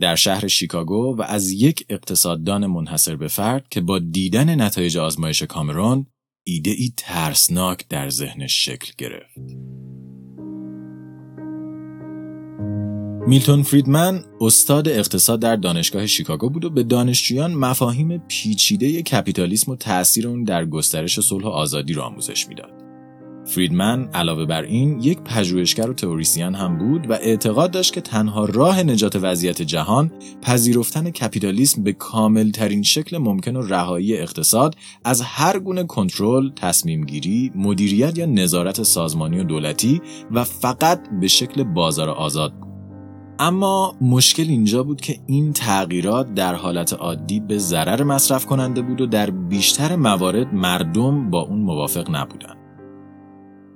در 0.00 0.14
شهر 0.14 0.48
شیکاگو 0.48 1.16
و 1.16 1.22
از 1.22 1.50
یک 1.50 1.86
اقتصاددان 1.88 2.66
منحصر 2.66 3.16
به 3.16 3.28
فرد 3.28 3.68
که 3.70 3.80
با 3.80 3.98
دیدن 3.98 4.62
نتایج 4.62 4.98
آزمایش 4.98 5.42
کامرون 5.42 6.06
ایده 6.46 6.70
ای 6.70 6.92
ترسناک 6.96 7.88
در 7.88 8.10
ذهنش 8.10 8.64
شکل 8.64 8.92
گرفت. 8.98 9.38
میلتون 13.26 13.62
فریدمن 13.62 14.24
استاد 14.40 14.88
اقتصاد 14.88 15.40
در 15.40 15.56
دانشگاه 15.56 16.06
شیکاگو 16.06 16.50
بود 16.50 16.64
و 16.64 16.70
به 16.70 16.82
دانشجویان 16.82 17.54
مفاهیم 17.54 18.18
پیچیده 18.18 19.02
کپیتالیسم 19.02 19.72
و 19.72 19.76
تأثیر 19.76 20.28
اون 20.28 20.44
در 20.44 20.64
گسترش 20.64 21.20
صلح 21.20 21.44
و 21.44 21.48
آزادی 21.48 21.92
را 21.92 22.04
آموزش 22.04 22.48
می‌داد. 22.48 22.87
فریدمن 23.48 24.08
علاوه 24.14 24.44
بر 24.44 24.62
این 24.62 25.00
یک 25.00 25.18
پژوهشگر 25.18 25.90
و 25.90 25.94
تئوریسین 25.94 26.54
هم 26.54 26.78
بود 26.78 27.10
و 27.10 27.12
اعتقاد 27.12 27.70
داشت 27.70 27.92
که 27.92 28.00
تنها 28.00 28.44
راه 28.44 28.82
نجات 28.82 29.16
وضعیت 29.16 29.62
جهان 29.62 30.10
پذیرفتن 30.42 31.10
کپیتالیسم 31.10 31.82
به 31.82 31.92
کامل 31.92 32.50
ترین 32.50 32.82
شکل 32.82 33.18
ممکن 33.18 33.56
و 33.56 33.62
رهایی 33.62 34.16
اقتصاد 34.16 34.76
از 35.04 35.22
هر 35.22 35.58
گونه 35.58 35.84
کنترل، 35.84 36.50
تصمیم 36.56 37.04
گیری، 37.04 37.52
مدیریت 37.54 38.18
یا 38.18 38.26
نظارت 38.26 38.82
سازمانی 38.82 39.40
و 39.40 39.44
دولتی 39.44 40.00
و 40.30 40.44
فقط 40.44 41.00
به 41.20 41.28
شکل 41.28 41.62
بازار 41.62 42.10
آزاد 42.10 42.52
بود. 42.52 42.68
اما 43.38 43.96
مشکل 44.00 44.42
اینجا 44.48 44.82
بود 44.82 45.00
که 45.00 45.18
این 45.26 45.52
تغییرات 45.52 46.34
در 46.34 46.54
حالت 46.54 46.92
عادی 46.92 47.40
به 47.40 47.58
ضرر 47.58 48.02
مصرف 48.02 48.46
کننده 48.46 48.82
بود 48.82 49.00
و 49.00 49.06
در 49.06 49.30
بیشتر 49.30 49.96
موارد 49.96 50.54
مردم 50.54 51.30
با 51.30 51.40
اون 51.40 51.58
موافق 51.58 52.10
نبودن. 52.10 52.57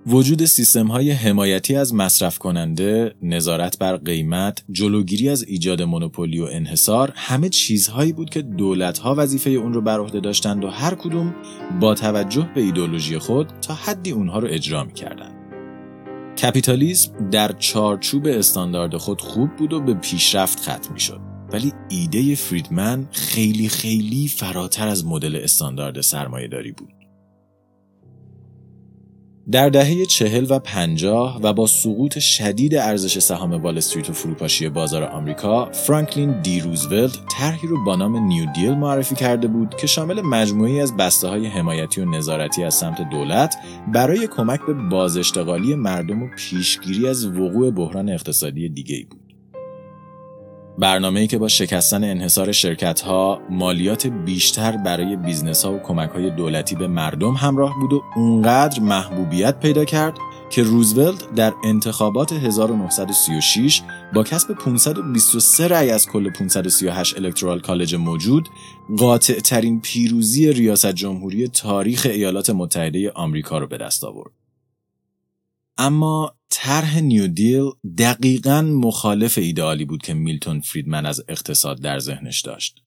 وجود 0.07 0.45
سیستم 0.45 0.87
های 0.87 1.11
حمایتی 1.11 1.77
از 1.77 1.95
مصرف 1.95 2.39
کننده، 2.39 3.15
نظارت 3.23 3.79
بر 3.79 3.97
قیمت، 3.97 4.65
جلوگیری 4.71 5.29
از 5.29 5.43
ایجاد 5.43 5.83
مونوپولی 5.83 6.41
و 6.41 6.45
انحصار 6.45 7.13
همه 7.17 7.49
چیزهایی 7.49 8.13
بود 8.13 8.31
که 8.31 8.43
دولت 8.43 8.99
ها 8.99 9.15
وظیفه 9.19 9.51
اون 9.51 9.73
رو 9.73 9.81
بر 9.81 10.01
عهده 10.01 10.21
داشتند 10.21 10.65
و 10.65 10.69
هر 10.69 10.95
کدوم 10.95 11.35
با 11.81 11.95
توجه 11.95 12.49
به 12.55 12.61
ایدولوژی 12.61 13.19
خود 13.19 13.47
تا 13.47 13.75
حدی 13.75 14.11
اونها 14.11 14.39
رو 14.39 14.49
اجرا 14.51 14.85
می‌کردند. 14.85 15.35
کپیتالیسم 16.37 17.31
در 17.31 17.53
چارچوب 17.53 18.27
استاندارد 18.27 18.97
خود 18.97 19.21
خوب 19.21 19.57
بود 19.57 19.73
و 19.73 19.81
به 19.81 19.95
پیشرفت 19.95 20.61
ختم 20.61 20.95
شد. 20.95 21.21
ولی 21.53 21.73
ایده 21.89 22.35
فریدمن 22.35 23.09
خیلی 23.13 23.69
خیلی 23.69 24.29
فراتر 24.29 24.89
از 24.89 25.07
مدل 25.07 25.37
استاندارد 25.37 26.01
سرمایه 26.01 26.49
داری 26.49 26.73
بود. 26.73 27.02
در 29.51 29.69
دهه 29.69 30.05
چهل 30.05 30.47
و 30.49 30.59
پنجاه 30.59 31.41
و 31.43 31.53
با 31.53 31.67
سقوط 31.67 32.19
شدید 32.19 32.75
ارزش 32.75 33.19
سهام 33.19 33.53
وال 33.53 33.79
استریت 33.79 34.11
و 34.11 34.13
فروپاشی 34.13 34.69
بازار 34.69 35.03
آمریکا 35.03 35.65
فرانکلین 35.73 36.41
دی 36.41 36.61
روزولت 36.61 37.19
طرحی 37.39 37.69
رو 37.69 37.85
با 37.85 37.97
نام 37.97 38.17
نیو 38.17 38.47
دیل 38.55 38.75
معرفی 38.75 39.15
کرده 39.15 39.49
بود 39.49 39.77
که 39.77 39.87
شامل 39.87 40.21
مجموعی 40.21 40.81
از 40.81 40.97
بسته 40.97 41.29
های 41.29 41.47
حمایتی 41.47 42.01
و 42.01 42.05
نظارتی 42.05 42.65
از 42.65 42.75
سمت 42.75 43.11
دولت 43.11 43.57
برای 43.93 44.27
کمک 44.27 44.61
به 44.67 44.73
بازاشتغالی 44.73 45.75
مردم 45.75 46.23
و 46.23 46.29
پیشگیری 46.37 47.09
از 47.09 47.27
وقوع 47.27 47.71
بحران 47.71 48.09
اقتصادی 48.09 48.69
دیگه 48.69 49.07
بود. 49.11 49.22
برنامه‌ای 50.79 51.27
که 51.27 51.39
با 51.39 51.49
شکستن 51.49 52.05
انحصار 52.05 52.53
شرکت 52.53 53.01
ها 53.01 53.41
مالیات 53.51 54.07
بیشتر 54.07 54.77
برای 54.77 55.17
business 55.17 55.65
ها 55.65 55.73
و 55.75 55.79
کمک 55.79 56.11
های 56.11 56.31
دولتی 56.31 56.75
به 56.75 56.87
مردم 56.87 57.33
همراه 57.33 57.75
بود 57.81 57.93
و 57.93 58.03
اونقدر 58.17 58.81
محبوبیت 58.81 59.61
پیدا 59.61 59.85
کرد 59.85 60.15
که 60.51 60.63
روزولت 60.63 61.35
در 61.35 61.53
انتخابات 61.65 62.33
1936 62.33 63.83
با 64.15 64.23
کسب 64.23 64.55
523 64.55 65.69
رأی 65.69 65.91
از 65.91 66.09
کل 66.09 66.31
538 66.31 67.17
electoral 67.17 67.61
college 67.61 67.95
موجود 67.95 68.49
قاطع 68.99 69.41
ترین 69.41 69.81
پیروزی 69.81 70.53
ریاست 70.53 70.93
جمهوری 70.93 71.49
تاریخ 71.49 72.07
ایالات 72.11 72.51
متحده 72.51 73.11
آمریکا 73.11 73.59
رو 73.59 73.67
به 73.67 73.77
دست 73.79 74.05
آورد. 74.05 74.42
اما 75.79 76.37
طرح 76.51 77.01
نیو 77.01 77.27
دیل 77.27 77.65
دقیقا 77.99 78.63
مخالف 78.63 79.39
ایدئالی 79.39 79.85
بود 79.85 80.03
که 80.03 80.15
میلتون 80.15 80.61
فریدمن 80.61 81.07
از 81.07 81.25
اقتصاد 81.29 81.83
در 81.83 81.99
ذهنش 81.99 82.41
داشت. 82.41 82.85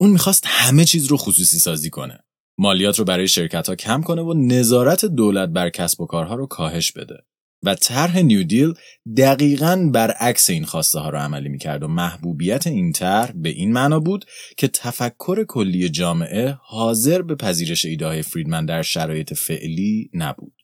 اون 0.00 0.10
می‌خواست 0.10 0.44
همه 0.46 0.84
چیز 0.84 1.06
رو 1.06 1.16
خصوصی 1.16 1.58
سازی 1.58 1.90
کنه. 1.90 2.18
مالیات 2.58 2.98
رو 2.98 3.04
برای 3.04 3.28
شرکت 3.28 3.68
ها 3.68 3.74
کم 3.74 4.02
کنه 4.02 4.22
و 4.22 4.34
نظارت 4.34 5.04
دولت 5.04 5.48
بر 5.48 5.70
کسب 5.70 6.00
و 6.00 6.06
کارها 6.06 6.34
رو 6.34 6.46
کاهش 6.46 6.92
بده. 6.92 7.16
و 7.62 7.74
طرح 7.74 8.18
نیو 8.18 8.42
دیل 8.42 8.74
دقیقا 9.16 9.90
برعکس 9.92 10.50
این 10.50 10.64
خواسته 10.64 10.98
ها 10.98 11.10
رو 11.10 11.18
عملی 11.18 11.48
می‌کرد 11.48 11.82
و 11.82 11.88
محبوبیت 11.88 12.66
این 12.66 12.92
طرح 12.92 13.32
به 13.32 13.48
این 13.48 13.72
معنا 13.72 14.00
بود 14.00 14.24
که 14.56 14.68
تفکر 14.68 15.44
کلی 15.44 15.88
جامعه 15.88 16.58
حاضر 16.62 17.22
به 17.22 17.34
پذیرش 17.34 17.84
ایده 17.84 18.06
های 18.06 18.22
فریدمن 18.22 18.66
در 18.66 18.82
شرایط 18.82 19.34
فعلی 19.34 20.10
نبود. 20.14 20.63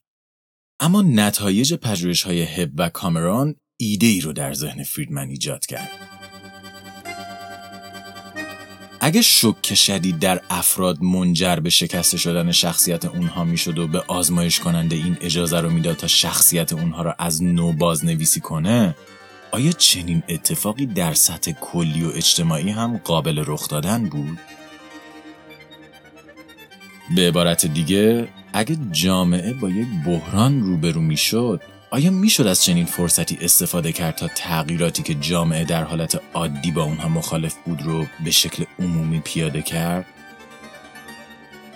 اما 0.83 1.03
نتایج 1.03 1.75
پژوهش 1.75 2.23
های 2.23 2.43
هب 2.43 2.71
و 2.77 2.89
کامران 2.89 3.57
ایده 3.77 4.07
ای 4.07 4.21
رو 4.21 4.33
در 4.33 4.55
ذهن 4.55 4.83
فریدمن 4.83 5.29
ایجاد 5.29 5.67
کرد. 5.67 5.91
اگه 9.01 9.23
شک 9.23 9.75
شدید 9.75 10.19
در 10.19 10.41
افراد 10.51 11.03
منجر 11.03 11.57
به 11.57 11.71
شکسته 11.71 12.17
شدن 12.17 12.53
شخصیت 12.53 13.05
اونها 13.05 13.45
می‌شد 13.45 13.79
و 13.79 13.87
به 13.87 14.05
آزمایش 14.09 14.61
کننده 14.61 14.97
این 14.97 15.17
اجازه 15.21 15.61
رو 15.61 15.71
می‌داد 15.71 15.97
تا 15.97 16.07
شخصیت 16.07 16.73
اونها 16.73 17.03
را 17.03 17.15
از 17.19 17.43
نو 17.43 17.73
بازنویسی 17.73 18.41
کنه 18.41 18.95
آیا 19.51 19.73
چنین 19.73 20.23
اتفاقی 20.29 20.87
در 20.87 21.15
سطح 21.15 21.53
کلی 21.53 22.05
و 22.05 22.13
اجتماعی 22.15 22.71
هم 22.71 22.97
قابل 22.97 23.45
رخ 23.47 23.69
دادن 23.69 24.09
بود؟ 24.09 24.39
به 27.17 27.29
عبارت 27.29 27.67
دیگه 27.67 28.29
اگه 28.53 28.77
جامعه 28.93 29.53
با 29.53 29.69
یک 29.69 29.87
بحران 30.07 30.61
روبرو 30.61 31.01
می‌شد 31.01 31.61
آیا 31.91 32.11
می‌شد 32.11 32.47
از 32.47 32.65
چنین 32.65 32.87
فرصتی 32.87 33.39
استفاده 33.41 33.93
کرد 33.93 34.17
تا 34.17 34.29
تغییراتی 34.29 35.03
که 35.03 35.15
جامعه 35.15 35.65
در 35.65 35.85
حالت 35.85 36.21
عادی 36.35 36.71
با 36.71 36.83
اونها 36.83 37.09
مخالف 37.09 37.55
بود 37.65 37.83
رو 37.83 38.07
به 38.25 38.31
شکل 38.31 38.65
عمومی 38.79 39.21
پیاده 39.21 39.63
کرد؟ 39.63 40.07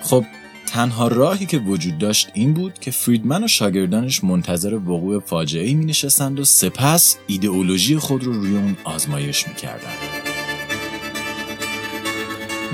خب 0.03 0.25
تنها 0.67 1.09
راهی 1.09 1.47
که 1.47 1.59
وجود 1.59 1.99
داشت 1.99 2.31
این 2.35 2.55
بود 2.55 2.79
که 2.79 2.91
فریدمن 2.91 3.45
و 3.45 3.49
شاگردانش 3.49 4.25
منتظر 4.25 4.75
وقوع 4.75 5.21
فاجعه 5.21 5.75
می 5.75 5.85
نشستند 5.85 6.41
و 6.41 6.45
سپس 6.45 7.17
ایدئولوژی 7.27 7.99
خود 7.99 8.25
رو 8.25 8.33
روی 8.33 8.57
اون 8.57 8.77
آزمایش 8.85 9.49
می 9.49 9.55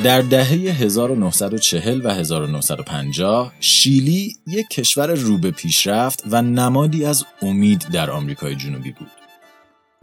در 0.04 0.20
دهه 0.20 0.46
1940 0.46 2.00
و 2.04 2.10
1950 2.10 3.52
شیلی 3.60 4.36
یک 4.46 4.68
کشور 4.68 5.14
رو 5.14 5.38
به 5.38 5.50
پیشرفت 5.50 6.22
و 6.30 6.42
نمادی 6.42 7.04
از 7.04 7.24
امید 7.42 7.86
در 7.92 8.10
آمریکای 8.10 8.56
جنوبی 8.56 8.92
بود. 8.92 9.10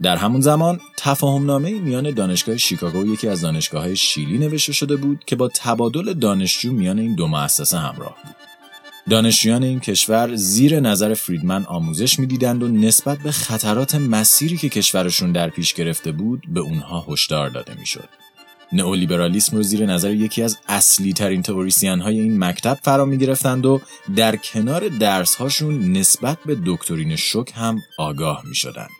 در 0.02 0.16
همون 0.16 0.40
زمان 0.40 0.80
تفاهمنامه 0.96 1.70
میان 1.70 2.10
دانشگاه 2.10 2.56
شیکاگو 2.56 3.12
یکی 3.12 3.28
از 3.28 3.40
دانشگاه 3.40 3.82
های 3.82 3.96
شیلی 3.96 4.38
نوشته 4.38 4.72
شده 4.72 4.96
بود 4.96 5.24
که 5.26 5.36
با 5.36 5.48
تبادل 5.54 6.12
دانشجو 6.12 6.72
میان 6.72 6.98
این 6.98 7.14
دو 7.14 7.26
مؤسسه 7.26 7.78
همراه 7.78 8.16
بود. 8.24 8.34
دانشجویان 9.10 9.62
این 9.62 9.80
کشور 9.80 10.34
زیر 10.34 10.80
نظر 10.80 11.14
فریدمن 11.14 11.64
آموزش 11.64 12.18
می‌دیدند 12.18 12.62
و 12.62 12.68
نسبت 12.68 13.18
به 13.18 13.32
خطرات 13.32 13.94
مسیری 13.94 14.56
که 14.56 14.68
کشورشون 14.68 15.32
در 15.32 15.50
پیش 15.50 15.74
گرفته 15.74 16.12
بود 16.12 16.42
به 16.48 16.60
اونها 16.60 17.06
هشدار 17.08 17.48
داده 17.48 17.74
می‌شد. 17.74 18.08
نئولیبرالیسم 18.72 19.56
رو 19.56 19.62
زیر 19.62 19.86
نظر 19.86 20.10
یکی 20.10 20.42
از 20.42 20.58
اصلی 20.68 21.12
ترین 21.12 21.42
تئوریسین 21.42 22.00
های 22.00 22.20
این 22.20 22.44
مکتب 22.44 22.78
فرا 22.82 23.04
می 23.04 23.18
گرفتند 23.18 23.66
و 23.66 23.80
در 24.16 24.36
کنار 24.36 24.88
درس 24.88 25.34
هاشون 25.34 25.92
نسبت 25.92 26.38
به 26.46 26.56
دکترین 26.66 27.16
شک 27.16 27.52
هم 27.54 27.82
آگاه 27.98 28.42
می 28.48 28.54
شدند. 28.54 28.90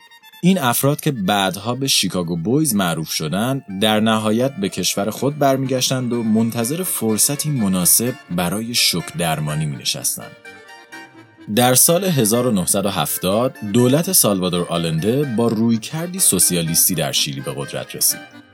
این 0.43 0.59
افراد 0.59 1.01
که 1.01 1.13
بعدها 1.13 1.75
به 1.75 1.87
شیکاگو 1.87 2.37
بویز 2.37 2.75
معروف 2.75 3.09
شدند 3.09 3.65
در 3.81 4.01
نهایت 4.01 4.57
به 4.57 4.69
کشور 4.69 5.11
خود 5.11 5.39
برمیگشتند 5.39 6.13
و 6.13 6.23
منتظر 6.23 6.83
فرصتی 6.83 7.51
مناسب 7.51 8.15
برای 8.31 8.75
شک 8.75 9.17
درمانی 9.19 9.67
می 9.67 9.77
نشستند. 9.77 10.37
در 11.55 11.75
سال 11.75 12.05
1970 12.05 13.55
دولت 13.73 14.13
سالوادور 14.13 14.67
آلنده 14.69 15.25
با 15.37 15.49
رویکردی 15.49 16.19
سوسیالیستی 16.19 16.95
در 16.95 17.13
شیلی 17.13 17.41
به 17.41 17.55
قدرت 17.57 17.97
رسید. 17.97 18.48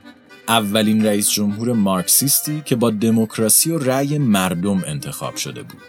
اولین 0.47 1.05
رئیس 1.05 1.29
جمهور 1.29 1.73
مارکسیستی 1.73 2.61
که 2.65 2.75
با 2.75 2.89
دموکراسی 2.89 3.71
و 3.71 3.79
رأی 3.79 4.17
مردم 4.17 4.83
انتخاب 4.87 5.35
شده 5.35 5.63
بود. 5.63 5.81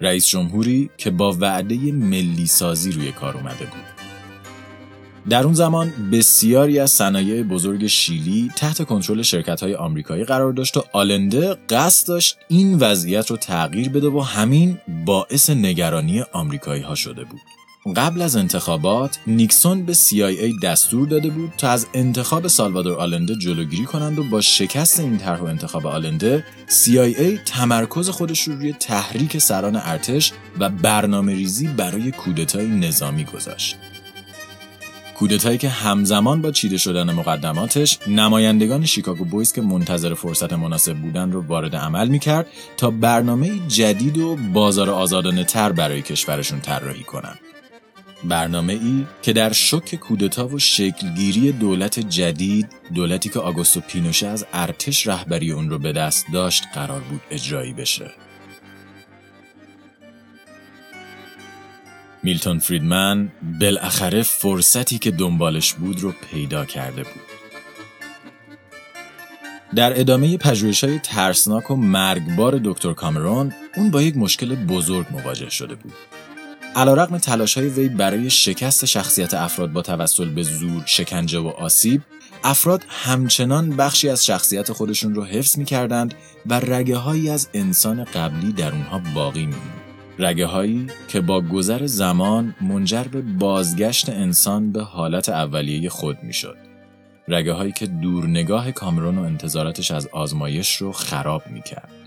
رئیس 0.00 0.26
جمهوری 0.26 0.90
که 0.96 1.10
با 1.10 1.36
وعده 1.40 1.92
ملی 1.92 2.46
سازی 2.46 2.92
روی 2.92 3.12
کار 3.12 3.36
اومده 3.36 3.64
بود. 3.64 3.96
در 5.28 5.44
اون 5.44 5.54
زمان 5.54 5.92
بسیاری 6.12 6.78
از 6.78 6.90
صنایع 6.90 7.42
بزرگ 7.42 7.86
شیلی 7.86 8.50
تحت 8.56 8.82
کنترل 8.82 9.22
شرکت 9.22 9.62
های 9.62 9.74
آمریکایی 9.74 10.24
قرار 10.24 10.52
داشت 10.52 10.76
و 10.76 10.84
آلنده 10.92 11.56
قصد 11.68 12.08
داشت 12.08 12.38
این 12.48 12.78
وضعیت 12.78 13.30
رو 13.30 13.36
تغییر 13.36 13.88
بده 13.88 14.08
و 14.08 14.20
همین 14.20 14.78
باعث 15.04 15.50
نگرانی 15.50 16.24
آمریکایی 16.32 16.82
ها 16.82 16.94
شده 16.94 17.24
بود. 17.24 17.40
قبل 17.94 18.22
از 18.22 18.36
انتخابات 18.36 19.18
نیکسون 19.26 19.82
به 19.82 19.94
CIA 19.94 20.60
دستور 20.62 21.08
داده 21.08 21.30
بود 21.30 21.52
تا 21.58 21.68
از 21.68 21.86
انتخاب 21.94 22.46
سالوادور 22.46 22.94
آلنده 22.94 23.36
جلوگیری 23.36 23.84
کنند 23.84 24.18
و 24.18 24.24
با 24.24 24.40
شکست 24.40 25.00
این 25.00 25.18
طرح 25.18 25.40
و 25.40 25.44
انتخاب 25.44 25.86
آلنده 25.86 26.44
CIA 26.68 27.40
تمرکز 27.44 28.08
خودش 28.08 28.42
رو 28.42 28.56
روی 28.56 28.72
تحریک 28.72 29.38
سران 29.38 29.76
ارتش 29.76 30.32
و 30.58 30.68
برنامه 30.68 31.34
ریزی 31.34 31.66
برای 31.66 32.10
کودتای 32.10 32.66
نظامی 32.66 33.24
گذاشت. 33.24 33.76
کودتایی 35.14 35.58
که 35.58 35.68
همزمان 35.68 36.42
با 36.42 36.50
چیده 36.50 36.78
شدن 36.78 37.12
مقدماتش 37.12 37.98
نمایندگان 38.06 38.84
شیکاگو 38.84 39.24
بویز 39.24 39.52
که 39.52 39.62
منتظر 39.62 40.14
فرصت 40.14 40.52
مناسب 40.52 40.94
بودن 40.94 41.32
رو 41.32 41.42
وارد 41.46 41.76
عمل 41.76 42.08
می‌کرد 42.08 42.46
تا 42.76 42.90
برنامه 42.90 43.50
جدید 43.68 44.18
و 44.18 44.36
بازار 44.36 44.90
آزادانه 44.90 45.44
تر 45.44 45.72
برای 45.72 46.02
کشورشون 46.02 46.60
طراحی 46.60 47.02
کنند. 47.02 47.38
برنامه 48.28 48.72
ای 48.72 49.06
که 49.22 49.32
در 49.32 49.52
شک 49.52 49.94
کودتا 49.94 50.48
و 50.48 50.58
شکلگیری 50.58 51.52
دولت 51.52 52.00
جدید 52.00 52.68
دولتی 52.94 53.28
که 53.28 53.38
آگوستو 53.38 53.80
پینوشه 53.80 54.26
از 54.26 54.46
ارتش 54.52 55.06
رهبری 55.06 55.52
اون 55.52 55.70
رو 55.70 55.78
به 55.78 55.92
دست 55.92 56.26
داشت 56.32 56.64
قرار 56.74 57.00
بود 57.00 57.20
اجرایی 57.30 57.72
بشه. 57.72 58.10
میلتون 62.22 62.58
فریدمن 62.58 63.32
بالاخره 63.60 64.22
فرصتی 64.22 64.98
که 64.98 65.10
دنبالش 65.10 65.72
بود 65.72 66.00
رو 66.00 66.14
پیدا 66.30 66.64
کرده 66.64 67.02
بود. 67.02 67.22
در 69.74 70.00
ادامه 70.00 70.36
پژوهش 70.36 70.84
های 70.84 70.98
ترسناک 70.98 71.70
و 71.70 71.76
مرگبار 71.76 72.60
دکتر 72.64 72.92
کامرون 72.92 73.52
اون 73.76 73.90
با 73.90 74.02
یک 74.02 74.16
مشکل 74.16 74.54
بزرگ 74.54 75.06
مواجه 75.10 75.50
شده 75.50 75.74
بود. 75.74 75.92
علیرغم 76.76 77.18
تلاش 77.18 77.58
های 77.58 77.68
وی 77.68 77.88
برای 77.88 78.30
شکست 78.30 78.84
شخصیت 78.84 79.34
افراد 79.34 79.72
با 79.72 79.82
توسل 79.82 80.28
به 80.28 80.42
زور، 80.42 80.82
شکنجه 80.86 81.38
و 81.38 81.48
آسیب، 81.48 82.02
افراد 82.44 82.84
همچنان 82.88 83.76
بخشی 83.76 84.08
از 84.08 84.26
شخصیت 84.26 84.72
خودشون 84.72 85.14
رو 85.14 85.24
حفظ 85.24 85.58
می 85.58 85.64
کردند 85.64 86.14
و 86.46 86.60
رگه 86.60 86.96
هایی 86.96 87.30
از 87.30 87.48
انسان 87.54 88.04
قبلی 88.04 88.52
در 88.52 88.72
اونها 88.72 89.02
باقی 89.14 89.46
می 89.46 89.54
رگه 90.18 90.46
هایی 90.46 90.86
که 91.08 91.20
با 91.20 91.40
گذر 91.40 91.86
زمان 91.86 92.54
منجر 92.60 93.04
به 93.04 93.20
بازگشت 93.20 94.08
انسان 94.08 94.72
به 94.72 94.82
حالت 94.82 95.28
اولیه 95.28 95.88
خود 95.88 96.18
می 96.22 96.32
شد. 96.32 96.56
رگه 97.28 97.52
هایی 97.52 97.72
که 97.72 97.86
دورنگاه 97.86 98.72
کامرون 98.72 99.18
و 99.18 99.22
انتظاراتش 99.22 99.90
از 99.90 100.08
آزمایش 100.12 100.76
رو 100.76 100.92
خراب 100.92 101.42
می 101.46 101.62
کرد. 101.62 102.05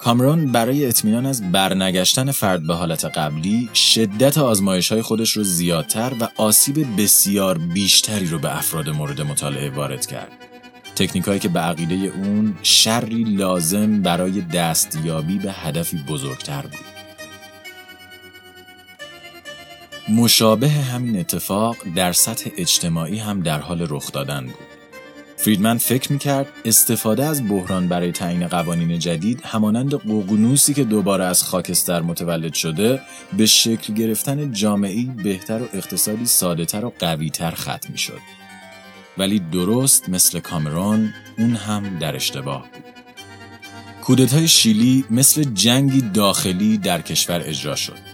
کامرون 0.00 0.52
برای 0.52 0.86
اطمینان 0.86 1.26
از 1.26 1.52
برنگشتن 1.52 2.30
فرد 2.30 2.66
به 2.66 2.74
حالت 2.74 3.04
قبلی 3.04 3.70
شدت 3.74 4.38
آزمایش 4.38 4.92
های 4.92 5.02
خودش 5.02 5.30
رو 5.30 5.42
زیادتر 5.42 6.12
و 6.20 6.28
آسیب 6.36 7.00
بسیار 7.02 7.58
بیشتری 7.58 8.26
رو 8.26 8.38
به 8.38 8.58
افراد 8.58 8.88
مورد 8.88 9.20
مطالعه 9.20 9.70
وارد 9.70 10.06
کرد. 10.06 10.32
تکنیکایی 10.96 11.40
که 11.40 11.48
به 11.48 11.60
عقیده 11.60 11.94
اون 11.94 12.54
شری 12.62 13.24
لازم 13.24 14.02
برای 14.02 14.40
دستیابی 14.40 15.38
به 15.38 15.52
هدفی 15.52 15.96
بزرگتر 15.96 16.62
بود. 16.62 16.80
مشابه 20.08 20.68
همین 20.68 21.20
اتفاق 21.20 21.76
در 21.96 22.12
سطح 22.12 22.50
اجتماعی 22.56 23.18
هم 23.18 23.40
در 23.40 23.58
حال 23.58 23.86
رخ 23.90 24.12
دادن 24.12 24.46
بود. 24.46 24.69
فریدمن 25.42 25.78
فکر 25.78 26.12
می‌کرد 26.12 26.46
استفاده 26.64 27.24
از 27.24 27.48
بحران 27.48 27.88
برای 27.88 28.12
تعیین 28.12 28.48
قوانین 28.48 28.98
جدید 28.98 29.40
همانند 29.44 29.94
ققنوسی 29.94 30.74
که 30.74 30.84
دوباره 30.84 31.24
از 31.24 31.42
خاکستر 31.42 32.00
متولد 32.00 32.54
شده 32.54 33.00
به 33.36 33.46
شکل 33.46 33.94
گرفتن 33.94 34.52
جامعی 34.52 35.04
بهتر 35.04 35.62
و 35.62 35.68
اقتصادی 35.72 36.26
سادهتر 36.26 36.84
و 36.84 36.92
قویتر 36.98 37.50
ختم 37.50 37.94
شد. 37.94 38.20
ولی 39.18 39.38
درست 39.38 40.08
مثل 40.08 40.40
کامرون 40.40 41.14
اون 41.38 41.56
هم 41.56 41.98
در 41.98 42.16
اشتباه. 42.16 42.64
کودتای 44.02 44.48
شیلی 44.48 45.04
مثل 45.10 45.44
جنگی 45.44 46.00
داخلی 46.00 46.78
در 46.78 47.02
کشور 47.02 47.42
اجرا 47.44 47.76
شد. 47.76 48.09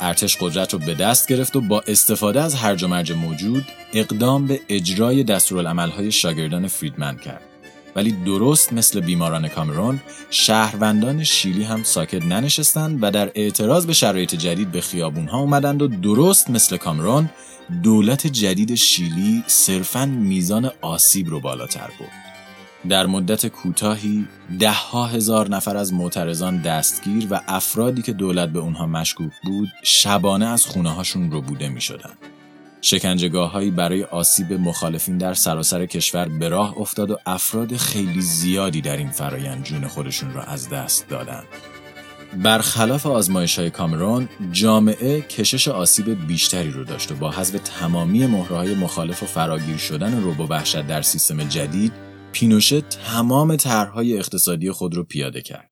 ارتش 0.00 0.36
قدرت 0.40 0.72
رو 0.72 0.78
به 0.78 0.94
دست 0.94 1.28
گرفت 1.28 1.56
و 1.56 1.60
با 1.60 1.80
استفاده 1.86 2.42
از 2.42 2.54
هرج 2.54 2.82
و 2.82 2.88
مرج 2.88 3.12
موجود 3.12 3.64
اقدام 3.92 4.46
به 4.46 4.60
اجرای 4.68 5.24
دستورالعملهای 5.24 6.12
شاگردان 6.12 6.68
فریدمن 6.68 7.16
کرد. 7.16 7.42
ولی 7.96 8.12
درست 8.12 8.72
مثل 8.72 9.00
بیماران 9.00 9.48
کامرون 9.48 10.00
شهروندان 10.30 11.24
شیلی 11.24 11.64
هم 11.64 11.82
ساکت 11.82 12.24
ننشستند 12.24 12.98
و 13.02 13.10
در 13.10 13.30
اعتراض 13.34 13.86
به 13.86 13.92
شرایط 13.92 14.34
جدید 14.34 14.72
به 14.72 14.80
خیابونها 14.80 15.38
اومدند 15.38 15.82
و 15.82 15.88
درست 15.88 16.50
مثل 16.50 16.76
کامرون 16.76 17.30
دولت 17.82 18.26
جدید 18.26 18.74
شیلی 18.74 19.44
صرفاً 19.46 20.06
میزان 20.06 20.70
آسیب 20.80 21.28
رو 21.30 21.40
بالاتر 21.40 21.90
برد. 22.00 22.29
در 22.88 23.06
مدت 23.06 23.46
کوتاهی 23.46 24.28
ده 24.58 24.72
ها 24.72 25.06
هزار 25.06 25.48
نفر 25.48 25.76
از 25.76 25.92
معترضان 25.92 26.62
دستگیر 26.62 27.26
و 27.30 27.40
افرادی 27.48 28.02
که 28.02 28.12
دولت 28.12 28.48
به 28.48 28.58
اونها 28.58 28.86
مشکوک 28.86 29.32
بود 29.44 29.68
شبانه 29.82 30.46
از 30.46 30.64
خونه 30.64 30.90
هاشون 30.90 31.30
رو 31.30 31.40
بوده 31.40 31.68
می 31.68 31.80
شدن. 31.80 32.10
شکنجگاه 32.80 33.50
هایی 33.50 33.70
برای 33.70 34.04
آسیب 34.04 34.52
مخالفین 34.52 35.18
در 35.18 35.34
سراسر 35.34 35.86
کشور 35.86 36.28
به 36.28 36.48
راه 36.48 36.78
افتاد 36.78 37.10
و 37.10 37.18
افراد 37.26 37.76
خیلی 37.76 38.20
زیادی 38.20 38.80
در 38.80 38.96
این 38.96 39.10
فرایند 39.10 39.64
جون 39.64 39.88
خودشون 39.88 40.32
را 40.32 40.42
از 40.42 40.68
دست 40.68 41.08
دادند. 41.08 41.46
برخلاف 42.42 43.06
آزمایش 43.06 43.58
های 43.58 43.70
کامرون، 43.70 44.28
جامعه 44.52 45.20
کشش 45.20 45.68
آسیب 45.68 46.26
بیشتری 46.26 46.70
رو 46.70 46.84
داشت 46.84 47.12
و 47.12 47.14
با 47.14 47.30
حذف 47.30 47.60
تمامی 47.64 48.26
مهرهای 48.26 48.74
مخالف 48.74 49.22
و 49.22 49.26
فراگیر 49.26 49.76
شدن 49.76 50.22
روبو 50.22 50.46
وحشت 50.46 50.86
در 50.86 51.02
سیستم 51.02 51.44
جدید 51.44 52.09
پینوشه 52.32 52.80
تمام 52.80 53.56
طرحهای 53.56 54.18
اقتصادی 54.18 54.70
خود 54.70 54.96
را 54.96 55.02
پیاده 55.02 55.42
کرد. 55.42 55.70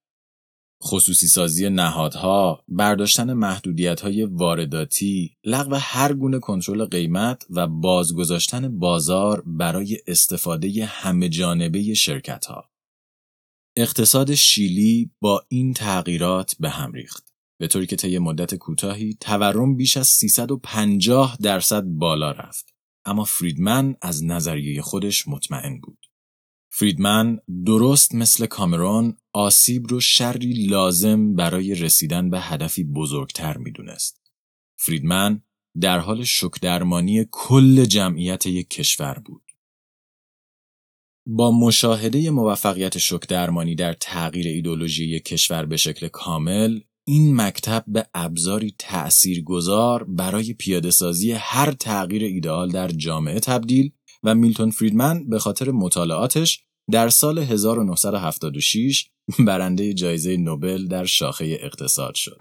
خصوصی 0.82 1.26
سازی 1.26 1.70
نهادها، 1.70 2.64
برداشتن 2.68 3.32
محدودیت 3.32 4.00
های 4.00 4.24
وارداتی، 4.24 5.37
لغو 5.44 5.74
هر 5.74 6.12
گونه 6.12 6.38
کنترل 6.38 6.85
قیمت 6.85 7.46
و 7.50 7.66
بازگذاشتن 7.66 8.78
بازار 8.78 9.42
برای 9.46 9.98
استفاده 10.06 10.85
همه 10.85 11.28
جانبه 11.28 11.94
شرکت 11.94 12.46
ها. 12.46 12.70
اقتصاد 13.76 14.35
شیلی 14.35 15.11
با 15.20 15.44
این 15.48 15.74
تغییرات 15.74 16.54
به 16.61 16.70
هم 16.70 16.92
ریخت. 16.92 17.35
به 17.61 17.68
طوری 17.68 17.87
که 17.87 17.96
طی 17.96 18.18
مدت 18.18 18.54
کوتاهی 18.54 19.16
تورم 19.20 19.76
بیش 19.76 19.96
از 19.96 20.09
350 20.09 21.37
درصد 21.42 21.82
بالا 21.82 22.30
رفت. 22.30 22.74
اما 23.04 23.24
فریدمن 23.24 23.96
از 24.02 24.24
نظریه 24.24 24.82
خودش 24.82 25.28
مطمئن 25.28 25.80
بود. 25.80 26.07
فریدمن 26.70 27.38
درست 27.66 28.14
مثل 28.14 28.46
کامرون 28.46 29.16
آسیب 29.33 29.87
رو 29.87 30.00
شری 30.00 30.66
لازم 30.66 31.35
برای 31.35 31.74
رسیدن 31.74 32.31
به 32.31 32.40
هدفی 32.40 32.85
بزرگتر 32.85 33.57
می‌دونست. 33.57 34.20
فریدمن 34.76 35.42
در 35.81 35.98
حال 35.98 36.24
شکدرمانی 36.24 37.26
کل 37.31 37.85
جمعیت 37.85 38.46
یک 38.46 38.70
کشور 38.70 39.22
بود. 39.24 39.42
با 41.26 41.50
مشاهده 41.50 42.31
موفقیت 42.31 42.98
شکدرمانی 42.98 43.74
در 43.74 43.92
تغییر 43.92 44.46
ایدولوژی 44.46 45.04
یک 45.04 45.24
کشور 45.24 45.66
به 45.66 45.76
شکل 45.76 46.09
کامل، 46.09 46.81
این 47.04 47.40
مکتب 47.40 47.85
به 47.87 48.07
ابزاری 48.14 48.74
تأثیرگذار 48.78 50.04
برای 50.04 50.52
پیاده 50.52 50.90
سازی 50.90 51.33
هر 51.33 51.72
تغییر 51.72 52.24
ایدئال 52.24 52.70
در 52.70 52.88
جامعه 52.88 53.40
تبدیل 53.40 53.92
و 54.24 54.35
میلتون 54.35 54.70
فریدمن 54.70 55.28
به 55.28 55.38
خاطر 55.38 55.70
مطالعاتش 55.70 56.61
در 56.90 57.09
سال 57.09 57.38
1976 57.38 59.09
برنده 59.38 59.94
جایزه 59.94 60.37
نوبل 60.37 60.87
در 60.87 61.04
شاخه 61.04 61.59
اقتصاد 61.61 62.14
شد. 62.14 62.40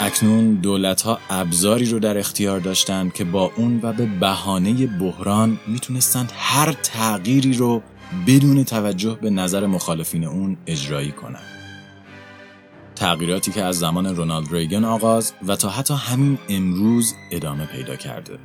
اکنون 0.00 0.54
دولت 0.54 1.02
ها 1.02 1.18
ابزاری 1.30 1.86
رو 1.86 1.98
در 1.98 2.18
اختیار 2.18 2.60
داشتند 2.60 3.12
که 3.12 3.24
با 3.24 3.52
اون 3.56 3.80
و 3.82 3.92
به 3.92 4.06
بهانه 4.06 4.86
بحران 4.86 5.58
می‌تونستند 5.66 6.32
هر 6.34 6.72
تغییری 6.72 7.52
رو 7.52 7.82
بدون 8.26 8.64
توجه 8.64 9.18
به 9.22 9.30
نظر 9.30 9.66
مخالفین 9.66 10.24
اون 10.24 10.56
اجرایی 10.66 11.12
کنند. 11.12 11.55
تغییراتی 12.96 13.52
که 13.52 13.62
از 13.64 13.78
زمان 13.78 14.16
رونالد 14.16 14.52
ریگن 14.52 14.84
آغاز 14.84 15.32
و 15.46 15.56
تا 15.56 15.68
حتی 15.68 15.94
همین 15.94 16.38
امروز 16.48 17.14
ادامه 17.30 17.66
پیدا 17.66 17.96
کرده. 17.96 18.38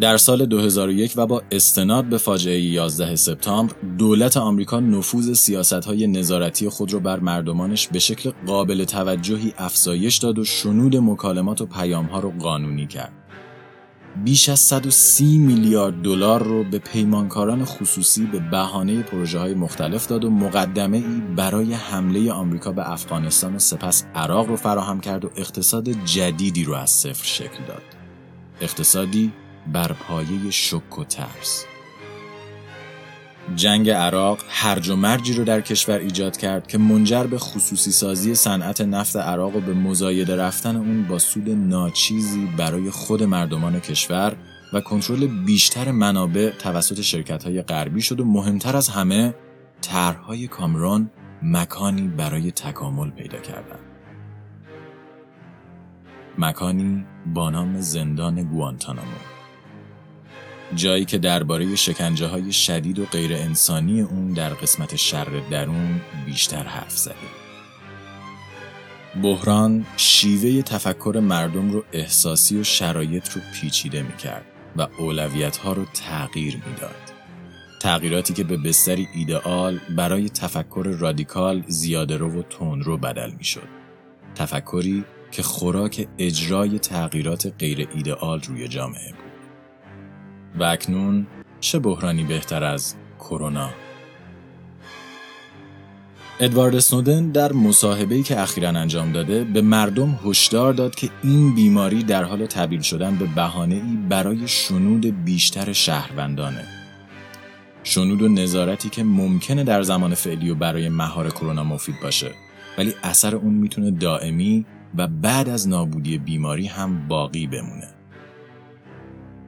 در 0.00 0.16
سال 0.16 0.46
2001 0.46 1.12
و 1.16 1.26
با 1.26 1.42
استناد 1.50 2.04
به 2.04 2.18
فاجعه 2.18 2.60
11 2.60 3.16
سپتامبر 3.16 3.74
دولت 3.98 4.36
آمریکا 4.36 4.80
نفوذ 4.80 5.32
سیاست‌های 5.32 6.06
نظارتی 6.06 6.68
خود 6.68 6.92
را 6.92 6.98
بر 6.98 7.20
مردمانش 7.20 7.88
به 7.88 7.98
شکل 7.98 8.32
قابل 8.46 8.84
توجهی 8.84 9.54
افزایش 9.58 10.16
داد 10.16 10.38
و 10.38 10.44
شنود 10.44 10.96
مکالمات 10.96 11.60
و 11.60 11.66
پیامها 11.66 12.20
را 12.20 12.30
قانونی 12.30 12.86
کرد. 12.86 13.23
بیش 14.16 14.48
از 14.48 14.60
130 14.60 15.38
میلیارد 15.38 16.02
دلار 16.02 16.42
رو 16.42 16.64
به 16.64 16.78
پیمانکاران 16.78 17.64
خصوصی 17.64 18.26
به 18.26 18.38
بهانه 18.38 19.02
پروژه 19.02 19.38
های 19.38 19.54
مختلف 19.54 20.06
داد 20.06 20.24
و 20.24 20.30
مقدمه 20.30 20.96
ای 20.96 21.22
برای 21.36 21.72
حمله 21.72 22.32
آمریکا 22.32 22.72
به 22.72 22.92
افغانستان 22.92 23.56
و 23.56 23.58
سپس 23.58 24.04
عراق 24.14 24.46
رو 24.46 24.56
فراهم 24.56 25.00
کرد 25.00 25.24
و 25.24 25.30
اقتصاد 25.36 25.88
جدیدی 25.88 26.64
رو 26.64 26.74
از 26.74 26.90
صفر 26.90 27.24
شکل 27.24 27.64
داد. 27.68 27.82
اقتصادی 28.60 29.32
بر 29.72 29.92
پایه 29.92 30.50
شک 30.50 30.98
و 30.98 31.04
ترس 31.04 31.66
جنگ 33.56 33.90
عراق 33.90 34.38
هرج 34.48 34.88
و 34.88 34.96
مرجی 34.96 35.32
رو 35.32 35.44
در 35.44 35.60
کشور 35.60 35.98
ایجاد 35.98 36.36
کرد 36.36 36.66
که 36.66 36.78
منجر 36.78 37.24
به 37.24 37.38
خصوصی 37.38 37.92
سازی 37.92 38.34
صنعت 38.34 38.80
نفت 38.80 39.16
عراق 39.16 39.56
و 39.56 39.60
به 39.60 39.74
مزایده 39.74 40.36
رفتن 40.36 40.76
اون 40.76 41.02
با 41.08 41.18
سود 41.18 41.50
ناچیزی 41.50 42.48
برای 42.56 42.90
خود 42.90 43.22
مردمان 43.22 43.80
کشور 43.80 44.36
و 44.72 44.80
کنترل 44.80 45.26
بیشتر 45.26 45.90
منابع 45.90 46.50
توسط 46.50 47.00
شرکت 47.00 47.44
های 47.44 47.62
غربی 47.62 48.02
شد 48.02 48.20
و 48.20 48.24
مهمتر 48.24 48.76
از 48.76 48.88
همه 48.88 49.34
طرحهای 49.80 50.48
کامرون 50.48 51.10
مکانی 51.42 52.08
برای 52.08 52.50
تکامل 52.50 53.10
پیدا 53.10 53.38
کردند. 53.38 53.84
مکانی 56.38 57.04
با 57.26 57.50
نام 57.50 57.80
زندان 57.80 58.42
گوانتانامو 58.42 59.33
جایی 60.76 61.04
که 61.04 61.18
درباره 61.18 61.76
شکنجه 61.76 62.26
های 62.26 62.52
شدید 62.52 62.98
و 62.98 63.04
غیر 63.04 63.34
انسانی 63.34 64.00
اون 64.00 64.32
در 64.32 64.50
قسمت 64.50 64.96
شر 64.96 65.42
درون 65.50 66.00
بیشتر 66.26 66.62
حرف 66.62 66.96
زده. 66.98 67.14
بحران 69.22 69.86
شیوه 69.96 70.62
تفکر 70.62 71.20
مردم 71.22 71.70
رو 71.70 71.84
احساسی 71.92 72.60
و 72.60 72.64
شرایط 72.64 73.28
رو 73.28 73.40
پیچیده 73.54 74.02
می 74.02 74.16
کرد 74.16 74.44
و 74.76 74.86
اولویت 74.98 75.56
ها 75.56 75.72
رو 75.72 75.84
تغییر 75.84 76.62
می‌داد. 76.66 76.94
تغییراتی 77.80 78.34
که 78.34 78.44
به 78.44 78.56
بستری 78.56 79.08
ایدئال 79.14 79.80
برای 79.96 80.28
تفکر 80.28 80.96
رادیکال 80.98 81.64
زیاده 81.66 82.16
رو 82.16 82.40
و 82.40 82.42
تون 82.42 82.82
رو 82.82 82.98
بدل 82.98 83.30
می 83.30 83.44
شد. 83.44 83.68
تفکری 84.34 85.04
که 85.30 85.42
خوراک 85.42 86.08
اجرای 86.18 86.78
تغییرات 86.78 87.54
غیر 87.58 87.88
ایدئال 87.94 88.40
روی 88.40 88.68
جامعه 88.68 89.12
بود. 89.12 89.33
و 90.58 90.62
اکنون 90.62 91.26
چه 91.60 91.78
بحرانی 91.78 92.24
بهتر 92.24 92.64
از 92.64 92.94
کرونا؟ 93.18 93.70
ادوارد 96.40 96.78
سنودن 96.78 97.30
در 97.30 97.52
مصاحبه‌ای 97.52 98.22
که 98.22 98.40
اخیرا 98.40 98.68
انجام 98.68 99.12
داده 99.12 99.44
به 99.44 99.62
مردم 99.62 100.18
هشدار 100.24 100.72
داد 100.72 100.94
که 100.94 101.10
این 101.22 101.54
بیماری 101.54 102.02
در 102.02 102.24
حال 102.24 102.46
تبدیل 102.46 102.80
شدن 102.80 103.16
به 103.16 103.26
بهانه‌ای 103.26 103.98
برای 104.08 104.48
شنود 104.48 105.24
بیشتر 105.24 105.72
شهروندانه. 105.72 106.64
شنود 107.82 108.22
و 108.22 108.28
نظارتی 108.28 108.88
که 108.88 109.04
ممکنه 109.04 109.64
در 109.64 109.82
زمان 109.82 110.14
فعلی 110.14 110.50
و 110.50 110.54
برای 110.54 110.88
مهار 110.88 111.30
کرونا 111.30 111.64
مفید 111.64 111.94
باشه 112.02 112.30
ولی 112.78 112.94
اثر 113.02 113.36
اون 113.36 113.54
می‌تونه 113.54 113.90
دائمی 113.90 114.66
و 114.94 115.06
بعد 115.08 115.48
از 115.48 115.68
نابودی 115.68 116.18
بیماری 116.18 116.66
هم 116.66 117.08
باقی 117.08 117.46
بمونه. 117.46 117.93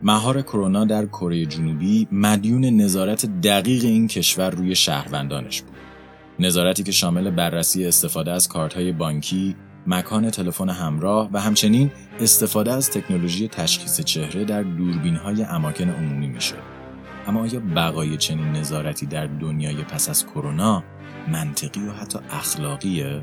مهار 0.03 0.43
کرونا 0.43 0.85
در 0.85 1.07
کره 1.07 1.47
جنوبی 1.47 2.09
مدیون 2.13 2.65
نظارت 2.65 3.41
دقیق 3.41 3.85
این 3.85 4.09
کشور 4.09 4.51
روی 4.51 4.75
شهروندانش 4.75 5.63
بود. 5.63 5.77
نظارتی 6.39 6.83
که 6.83 6.93
شامل 6.93 7.31
بررسی 7.31 7.87
استفاده 7.87 8.33
از 8.33 8.49
کارت‌های 8.49 8.93
بانکی، 8.93 9.57
مکان 9.87 10.31
تلفن 10.31 10.69
همراه 10.69 11.31
و 11.33 11.41
همچنین 11.41 11.91
استفاده 12.21 12.73
از 12.73 12.91
تکنولوژی 12.91 13.49
تشخیص 13.49 14.01
چهره 14.01 14.45
در 14.45 14.63
دوربین‌های 14.63 15.43
اماکن 15.43 15.89
عمومی 15.89 16.29
میشه. 16.29 16.55
اما 17.27 17.41
آیا 17.41 17.61
بقای 17.77 18.17
چنین 18.17 18.53
نظارتی 18.53 19.07
در 19.07 19.27
دنیای 19.27 19.77
پس 19.77 20.09
از 20.09 20.27
کرونا 20.27 20.85
منطقی 21.29 21.81
و 21.81 21.93
حتی 21.93 22.19
اخلاقیه؟ 22.31 23.23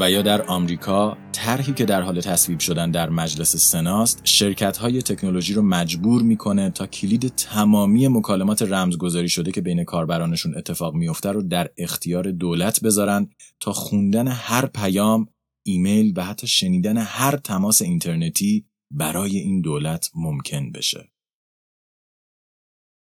و 0.00 0.10
یا 0.10 0.22
در 0.22 0.42
آمریکا 0.42 1.16
طرحی 1.32 1.72
که 1.72 1.84
در 1.84 2.02
حال 2.02 2.20
تصویب 2.20 2.58
شدن 2.58 2.90
در 2.90 3.10
مجلس 3.10 3.56
سناست 3.56 4.20
شرکت 4.24 4.76
های 4.76 5.02
تکنولوژی 5.02 5.54
رو 5.54 5.62
مجبور 5.62 6.22
می‌کنه 6.22 6.70
تا 6.70 6.86
کلید 6.86 7.28
تمامی 7.28 8.08
مکالمات 8.08 8.62
رمزگذاری 8.62 9.28
شده 9.28 9.52
که 9.52 9.60
بین 9.60 9.84
کاربرانشون 9.84 10.56
اتفاق 10.56 10.94
میفته 10.94 11.32
رو 11.32 11.42
در 11.42 11.70
اختیار 11.78 12.30
دولت 12.30 12.80
بذارن 12.80 13.30
تا 13.60 13.72
خوندن 13.72 14.28
هر 14.28 14.66
پیام، 14.66 15.28
ایمیل 15.66 16.12
و 16.16 16.24
حتی 16.24 16.46
شنیدن 16.46 16.96
هر 16.96 17.36
تماس 17.36 17.82
اینترنتی 17.82 18.66
برای 18.90 19.38
این 19.38 19.60
دولت 19.60 20.10
ممکن 20.14 20.72
بشه. 20.72 21.10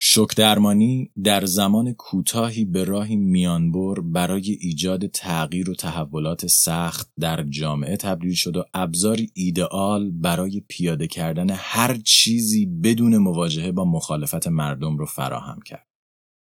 شک 0.00 0.36
درمانی 0.36 1.10
در 1.24 1.44
زمان 1.44 1.92
کوتاهی 1.92 2.64
به 2.64 2.84
راهی 2.84 3.16
میانبر 3.16 4.00
برای 4.00 4.58
ایجاد 4.60 5.06
تغییر 5.06 5.70
و 5.70 5.74
تحولات 5.74 6.46
سخت 6.46 7.12
در 7.20 7.42
جامعه 7.42 7.96
تبدیل 7.96 8.34
شد 8.34 8.56
و 8.56 8.64
ابزاری 8.74 9.30
ایدئال 9.34 10.10
برای 10.10 10.62
پیاده 10.68 11.06
کردن 11.06 11.50
هر 11.50 11.98
چیزی 12.04 12.66
بدون 12.66 13.16
مواجهه 13.16 13.72
با 13.72 13.84
مخالفت 13.84 14.48
مردم 14.48 14.98
رو 14.98 15.06
فراهم 15.06 15.60
کرد. 15.66 15.86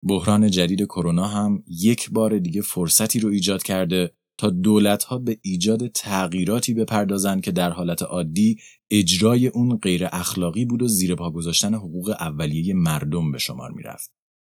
بحران 0.03 0.51
جدید 0.51 0.83
کرونا 0.85 1.29
هم 1.29 1.63
یک 1.67 2.11
بار 2.11 2.39
دیگه 2.39 2.61
فرصتی 2.61 3.21
رو 3.21 3.29
ایجاد 3.29 3.63
کرده 3.63 4.13
تا 4.39 4.51
دولتها 4.51 5.19
به 5.19 5.39
ایجاد 5.43 5.87
تغییراتی 5.87 6.75
بپردازند 6.75 7.43
که 7.43 7.53
در 7.53 7.71
حالت 7.71 8.03
عادی 8.03 8.57
اجرای 8.91 9.47
اون 9.47 9.77
غیر 9.77 10.09
اخلاقی 10.13 10.65
بود 10.65 10.83
و 10.83 10.89
زیر 10.89 11.15
پا 11.15 11.31
گذاشتن 11.31 11.75
حقوق 11.75 12.09
اولیه 12.21 12.75
مردم 12.75 13.33
به 13.33 13.39
شمار 13.39 13.71
می‌رفت. 13.71 14.13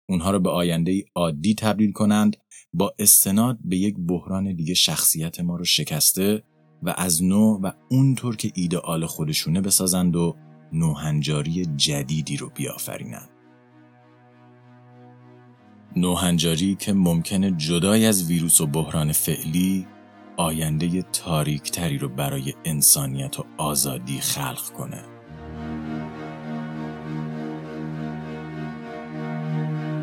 اونها 0.10 0.32
رو 0.32 0.40
به 0.40 0.50
آینده 0.50 1.06
عادی 1.16 1.56
تبدیل 1.56 1.92
کنند 1.92 2.38
با 2.74 2.94
استناد 3.00 3.58
به 3.64 3.78
یک 3.78 3.96
بحران 4.08 4.56
دیگه 4.56 4.74
شخصیت 4.74 5.40
ما 5.40 5.56
رو 5.56 5.66
شکسته 5.66 6.44
و 6.84 6.94
از 6.98 7.24
نو 7.24 7.60
و 7.64 7.72
اونطور 7.90 8.36
که 8.36 8.52
ایدئال 8.56 9.06
خودشونه 9.06 9.62
بسازند 9.62 10.16
و 10.16 10.36
نوهنجاری 10.74 11.66
جدیدی 11.66 12.38
رو 12.38 12.52
بیافرینند. 12.56 13.37
نوهنجاری 16.02 16.76
که 16.76 16.94
ممکنه 16.94 17.52
جدای 17.52 18.06
از 18.06 18.28
ویروس 18.28 18.62
و 18.62 18.68
بحران 18.68 19.12
فعلی 19.12 19.88
آینده 20.38 21.02
تاریکتری 21.02 21.98
رو 21.98 22.10
برای 22.10 22.54
انسانیت 22.66 23.40
و 23.40 23.46
آزادی 23.58 24.20
خلق 24.20 24.70
کنه. 24.78 25.04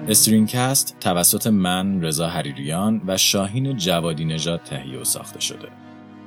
StringCast 0.09 0.97
توسط 1.01 1.47
من 1.47 2.03
رضا 2.03 2.29
حریریان 2.29 3.03
و 3.07 3.17
شاهین 3.17 3.77
جوادی 3.77 4.25
نژاد 4.25 4.61
تهیه 4.63 4.99
و 4.99 5.05
ساخته 5.05 5.41
شده. 5.41 5.69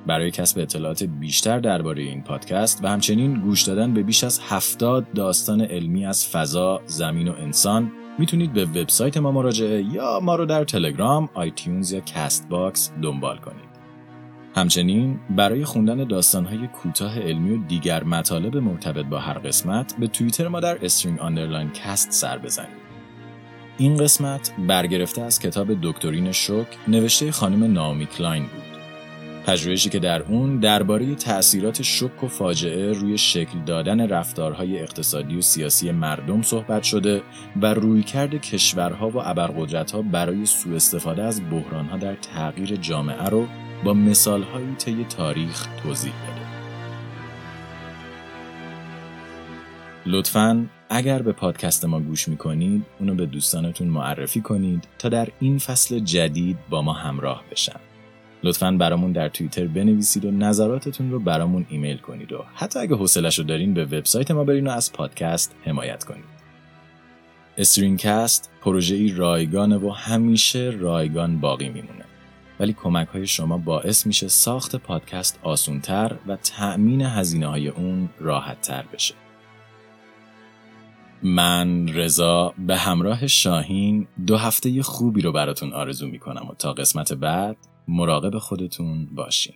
برای 0.08 0.32
کسب 0.32 0.60
اطلاعات 0.60 1.04
بیشتر 1.04 1.60
درباره 1.60 2.04
این 2.04 2.24
پادکست 2.24 2.84
و 2.84 2.88
همچنین 2.88 3.34
گوش 3.34 3.64
دادن 3.64 3.94
به 3.94 4.04
بیش 4.04 4.24
از 4.24 4.40
هفتاد 4.40 5.14
داستان 5.14 5.62
علمی 5.62 6.06
از 6.06 6.28
فضا، 6.28 6.82
زمین 6.86 7.28
و 7.28 7.32
انسان 7.32 7.92
می‌تونید 8.18 8.54
به 8.54 8.66
وبسایت 8.66 9.18
ما 9.18 9.32
مراجعه 9.32 9.84
یا 9.84 10.20
ما 10.24 10.36
رو 10.36 10.46
در 10.46 10.64
تلگرام، 10.64 11.30
iTunes 11.34 11.92
یا 11.92 12.00
Castbox 12.00 12.92
دنبال 13.02 13.38
کنید. 13.38 13.68
همچنین 14.56 15.20
برای 15.30 15.66
خوندن 15.66 16.04
داستانهای 16.04 16.68
کوتاه 16.68 17.20
علمی 17.20 17.56
و 17.56 17.64
دیگر 17.68 18.04
مطالب 18.04 18.58
مرتبط 18.58 19.06
با 19.06 19.20
هر 19.20 19.38
قسمت 19.38 19.96
به 20.00 20.08
توییتر 20.08 20.48
ما 20.48 20.60
در 20.60 20.86
String 20.86 21.20
underline 21.20 21.70
cast 21.70 22.12
سر 22.12 22.38
بزنید. 22.38 22.88
این 23.78 23.98
قسمت 23.98 24.54
برگرفته 24.68 25.22
از 25.22 25.40
کتاب 25.40 25.68
دکترین 25.82 26.32
شوک 26.32 26.68
نوشته 26.88 27.32
خانم 27.32 27.74
نائومی 27.74 28.06
کلاین 28.06 28.44
بود. 28.44 28.67
پژوهشی 29.48 29.90
که 29.90 30.00
در 30.00 30.22
اون 30.22 30.60
درباره 30.60 31.16
تأثیرات 31.16 31.82
شوک 31.82 32.24
و 32.24 32.28
فاجعه 32.28 32.94
روی 32.94 33.18
شکل 33.18 33.60
دادن 33.66 34.08
رفتارهای 34.08 34.80
اقتصادی 34.80 35.38
و 35.38 35.42
سیاسی 35.42 35.92
مردم 35.92 36.42
صحبت 36.42 36.84
شده 36.84 37.22
و 37.62 37.74
رویکرد 37.74 38.36
کشورها 38.42 39.10
و 39.10 39.18
ابرقدرتها 39.18 40.02
برای 40.02 40.46
سوء 40.46 40.76
استفاده 40.76 41.24
از 41.24 41.50
بحرانها 41.50 41.98
در 41.98 42.16
تغییر 42.16 42.76
جامعه 42.76 43.30
رو 43.30 43.48
با 43.84 43.94
مثالهایی 43.94 44.76
طی 44.78 45.06
تاریخ 45.10 45.68
توضیح 45.84 46.12
بده. 46.12 46.48
لطفاً 50.06 50.66
اگر 50.90 51.22
به 51.22 51.32
پادکست 51.32 51.86
ما 51.86 52.00
گوش 52.00 52.28
می‌کنید 52.28 52.86
اونو 53.00 53.16
به 53.16 53.26
دوستانتون 53.26 53.88
معرفی 53.88 54.42
کنید 54.42 54.88
تا 55.00 55.10
در 55.10 55.28
این 55.40 55.58
فصل 55.58 56.00
جدید 56.00 56.58
با 56.70 56.82
ما 56.82 56.94
همراه 56.94 57.44
بشن. 57.52 57.87
لطفا 58.44 58.72
برامون 58.72 59.12
در 59.12 59.30
توییتر 59.30 59.68
بنویسید 59.68 60.26
و 60.26 60.32
نظراتتون 60.32 61.12
رو 61.12 61.20
برامون 61.20 61.66
ایمیل 61.70 61.98
کنید 61.98 62.34
و 62.34 62.44
حتی 62.56 62.80
اگه 62.80 62.96
حوصلش 62.96 63.40
رو 63.40 63.46
دارین 63.46 63.74
به 63.74 63.86
وبسایت 63.86 64.32
ما 64.32 64.44
برین 64.44 64.68
و 64.68 64.72
از 64.72 64.94
پادکست 64.94 65.56
حمایت 65.66 66.04
کنید. 66.04 66.38
استرینکست 67.58 68.52
پروژه 68.62 68.96
ای 68.96 69.12
رایگانه 69.12 69.78
و 69.78 69.90
همیشه 69.90 70.74
رایگان 70.80 71.40
باقی 71.40 71.70
میمونه. 71.70 72.06
ولی 72.60 72.74
کمک 72.74 73.08
های 73.08 73.28
شما 73.28 73.58
باعث 73.58 74.06
میشه 74.06 74.28
ساخت 74.28 74.76
پادکست 74.76 75.40
آسونتر 75.44 76.16
و 76.28 76.36
تأمین 76.36 77.02
هزینه 77.02 77.48
های 77.48 77.68
اون 77.68 78.10
راحت 78.20 78.62
تر 78.62 78.84
بشه. 78.94 79.14
من 81.24 81.88
رضا 81.88 82.54
به 82.58 82.78
همراه 82.78 83.28
شاهین 83.28 84.08
دو 84.28 84.38
هفته 84.38 84.84
خوبی 84.84 85.22
رو 85.22 85.32
براتون 85.32 85.74
آرزو 85.74 86.08
می‌کنم 86.08 86.48
و 86.50 86.54
تا 86.54 86.74
قسمت 86.74 87.14
بعد 87.14 87.58
مراقب 87.88 88.38
خودتون 88.38 89.06
باشین. 89.06 89.56